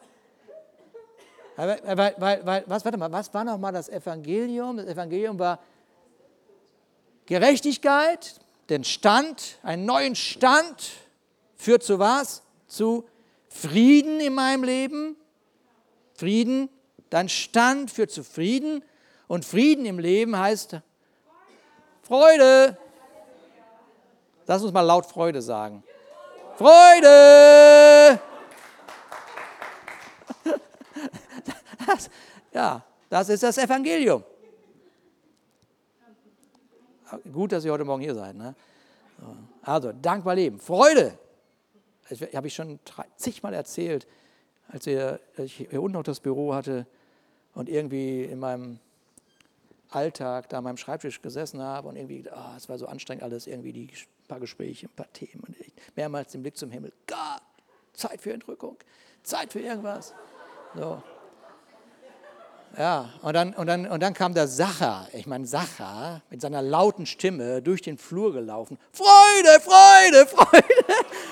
[1.57, 4.77] Weil, weil, weil, weil, was, warte mal, was war nochmal das Evangelium?
[4.77, 5.61] Das Evangelium war
[7.27, 10.93] Gerechtigkeit, den Stand, einen neuen Stand
[11.57, 12.43] führt zu was?
[12.67, 13.05] Zu
[13.49, 15.17] Frieden in meinem Leben.
[16.15, 16.69] Frieden,
[17.11, 18.85] dein Stand führt zu Frieden.
[19.29, 20.81] Und Frieden im Leben heißt
[22.05, 22.77] Freude.
[24.47, 25.83] Lass uns mal laut Freude sagen.
[26.57, 28.21] Freude!
[31.87, 32.09] Das,
[32.55, 34.25] ja, das ist das Evangelium.
[37.31, 38.35] Gut, dass ihr heute Morgen hier seid.
[38.37, 38.55] Ne?
[39.63, 40.59] Also, dankbar leben.
[40.59, 41.19] Freude.
[42.09, 42.81] Das habe ich schon
[43.17, 44.07] zigmal erzählt,
[44.69, 46.87] als ich hier unten noch das Büro hatte
[47.55, 48.79] und irgendwie in meinem
[49.95, 53.47] Alltag da an meinem Schreibtisch gesessen habe und irgendwie, oh, es war so anstrengend alles,
[53.47, 53.91] irgendwie die
[54.29, 56.93] paar Gespräche, ein paar Themen und ich, mehrmals den Blick zum Himmel.
[57.07, 57.43] Gott,
[57.93, 58.77] Zeit für Entrückung,
[59.23, 60.15] Zeit für irgendwas.
[60.75, 61.03] So.
[62.77, 66.61] Ja, und dann, und, dann, und dann kam der Sacher, ich meine Sacher, mit seiner
[66.61, 68.79] lauten Stimme durch den Flur gelaufen.
[68.91, 70.65] Freude, Freude, Freude.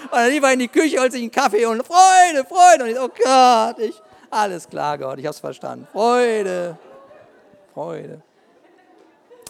[0.04, 2.84] Und dann lief er in die Küche, holt sich einen Kaffee und Freude, Freude.
[2.84, 4.00] Und ich oh Gott, ich,
[4.30, 5.88] alles klar, Gott, ich habe es verstanden.
[5.90, 6.78] Freude,
[7.74, 8.22] Freude.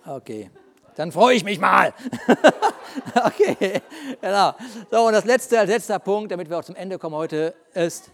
[0.05, 0.50] Okay,
[0.96, 1.94] dann freue ich mich mal.
[3.24, 3.80] okay,
[4.20, 4.53] genau.
[4.90, 8.11] So, und das letzte, als letzter Punkt, damit wir auch zum Ende kommen heute, ist,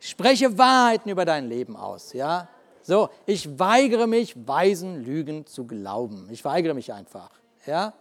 [0.00, 2.14] spreche Wahrheiten über dein Leben aus.
[2.14, 2.48] Ja?
[2.82, 6.28] So, ich weigere mich, weisen Lügen zu glauben.
[6.30, 7.30] Ich weigere mich einfach.
[7.66, 7.92] Ja?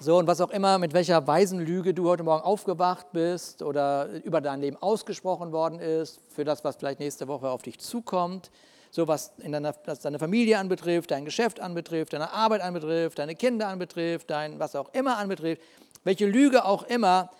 [0.00, 4.08] So, und was auch immer, mit welcher weisen Lüge du heute Morgen aufgewacht bist oder
[4.24, 8.50] über dein Leben ausgesprochen worden ist, für das, was vielleicht nächste Woche auf dich zukommt
[8.92, 13.34] so was, in deiner, was deine Familie anbetrifft, dein Geschäft anbetrifft, deine Arbeit anbetrifft, deine
[13.34, 15.62] Kinder anbetrifft, dein was auch immer anbetrifft,
[16.04, 17.30] welche Lüge auch immer,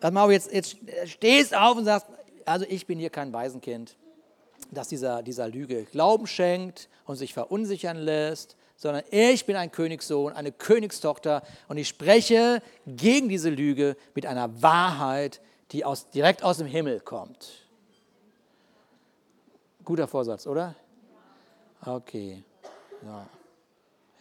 [0.00, 0.76] man jetzt, jetzt
[1.06, 2.06] stehst auf und sagst,
[2.44, 3.96] also ich bin hier kein Waisenkind,
[4.70, 10.32] dass dieser, dieser Lüge Glauben schenkt und sich verunsichern lässt, sondern ich bin ein Königssohn,
[10.32, 15.40] eine Königstochter und ich spreche gegen diese Lüge mit einer Wahrheit,
[15.72, 17.66] die aus, direkt aus dem Himmel kommt.
[19.82, 20.76] Guter Vorsatz, oder?
[21.86, 22.42] Okay.
[23.02, 23.26] Ja.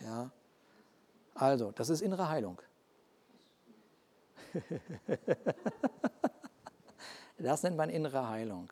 [0.01, 0.29] ja.
[1.35, 2.61] Also, das ist innere Heilung.
[7.43, 8.69] Das nennt man innere Heilung.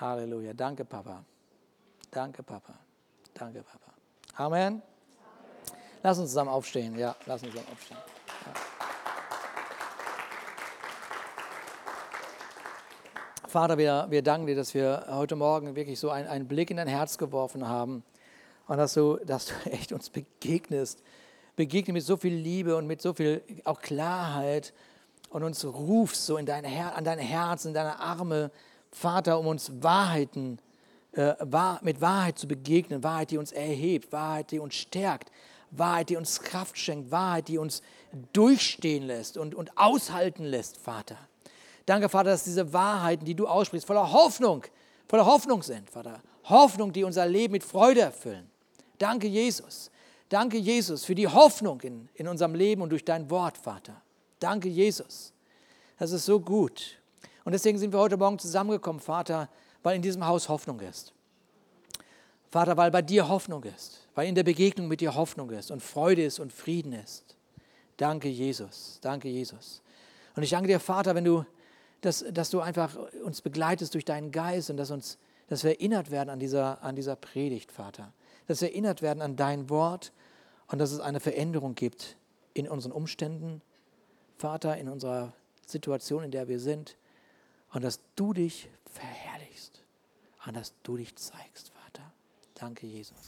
[0.00, 0.54] Halleluja.
[0.54, 1.24] Danke, Papa.
[2.10, 2.72] Danke, Papa.
[3.34, 3.92] Danke, Papa.
[4.36, 4.80] Amen.
[6.02, 6.96] Lass uns zusammen aufstehen.
[6.96, 7.98] Ja, lass uns zusammen aufstehen.
[8.46, 8.77] Ja.
[13.48, 16.76] Vater, wir, wir danken dir, dass wir heute Morgen wirklich so einen, einen Blick in
[16.76, 18.04] dein Herz geworfen haben
[18.66, 21.02] und dass du, dass du echt uns begegnest.
[21.56, 24.74] Begegne mit so viel Liebe und mit so viel auch Klarheit
[25.30, 28.50] und uns rufst so in dein Her an dein Herz, in deine Arme,
[28.90, 30.58] Vater, um uns Wahrheiten
[31.12, 31.32] äh,
[31.80, 35.32] mit Wahrheit zu begegnen, Wahrheit, die uns erhebt, Wahrheit, die uns stärkt,
[35.70, 37.80] Wahrheit, die uns Kraft schenkt, Wahrheit, die uns
[38.34, 41.16] durchstehen lässt und, und aushalten lässt, Vater.
[41.88, 44.62] Danke, Vater, dass diese Wahrheiten, die du aussprichst, voller Hoffnung,
[45.08, 46.20] voller Hoffnung sind, Vater.
[46.44, 48.50] Hoffnung, die unser Leben mit Freude erfüllen.
[48.98, 49.90] Danke, Jesus.
[50.28, 54.02] Danke, Jesus, für die Hoffnung in, in unserem Leben und durch dein Wort, Vater.
[54.38, 55.32] Danke, Jesus.
[55.98, 56.98] Das ist so gut.
[57.46, 59.48] Und deswegen sind wir heute Morgen zusammengekommen, Vater,
[59.82, 61.14] weil in diesem Haus Hoffnung ist.
[62.50, 65.82] Vater, weil bei dir Hoffnung ist, weil in der Begegnung mit dir Hoffnung ist und
[65.82, 67.34] Freude ist und Frieden ist.
[67.96, 68.98] Danke, Jesus.
[69.00, 69.80] Danke, Jesus.
[70.36, 71.46] Und ich danke dir, Vater, wenn du,
[72.00, 75.18] dass, dass du einfach uns begleitest durch deinen Geist und dass, uns,
[75.48, 78.12] dass wir erinnert werden an dieser, an dieser Predigt, Vater.
[78.46, 80.12] Dass wir erinnert werden an dein Wort
[80.68, 82.16] und dass es eine Veränderung gibt
[82.54, 83.62] in unseren Umständen,
[84.36, 85.32] Vater, in unserer
[85.66, 86.96] Situation, in der wir sind.
[87.72, 89.38] Und dass du dich verherrlichst
[90.48, 92.12] an dass du dich zeigst, Vater.
[92.54, 93.18] Danke, Jesus.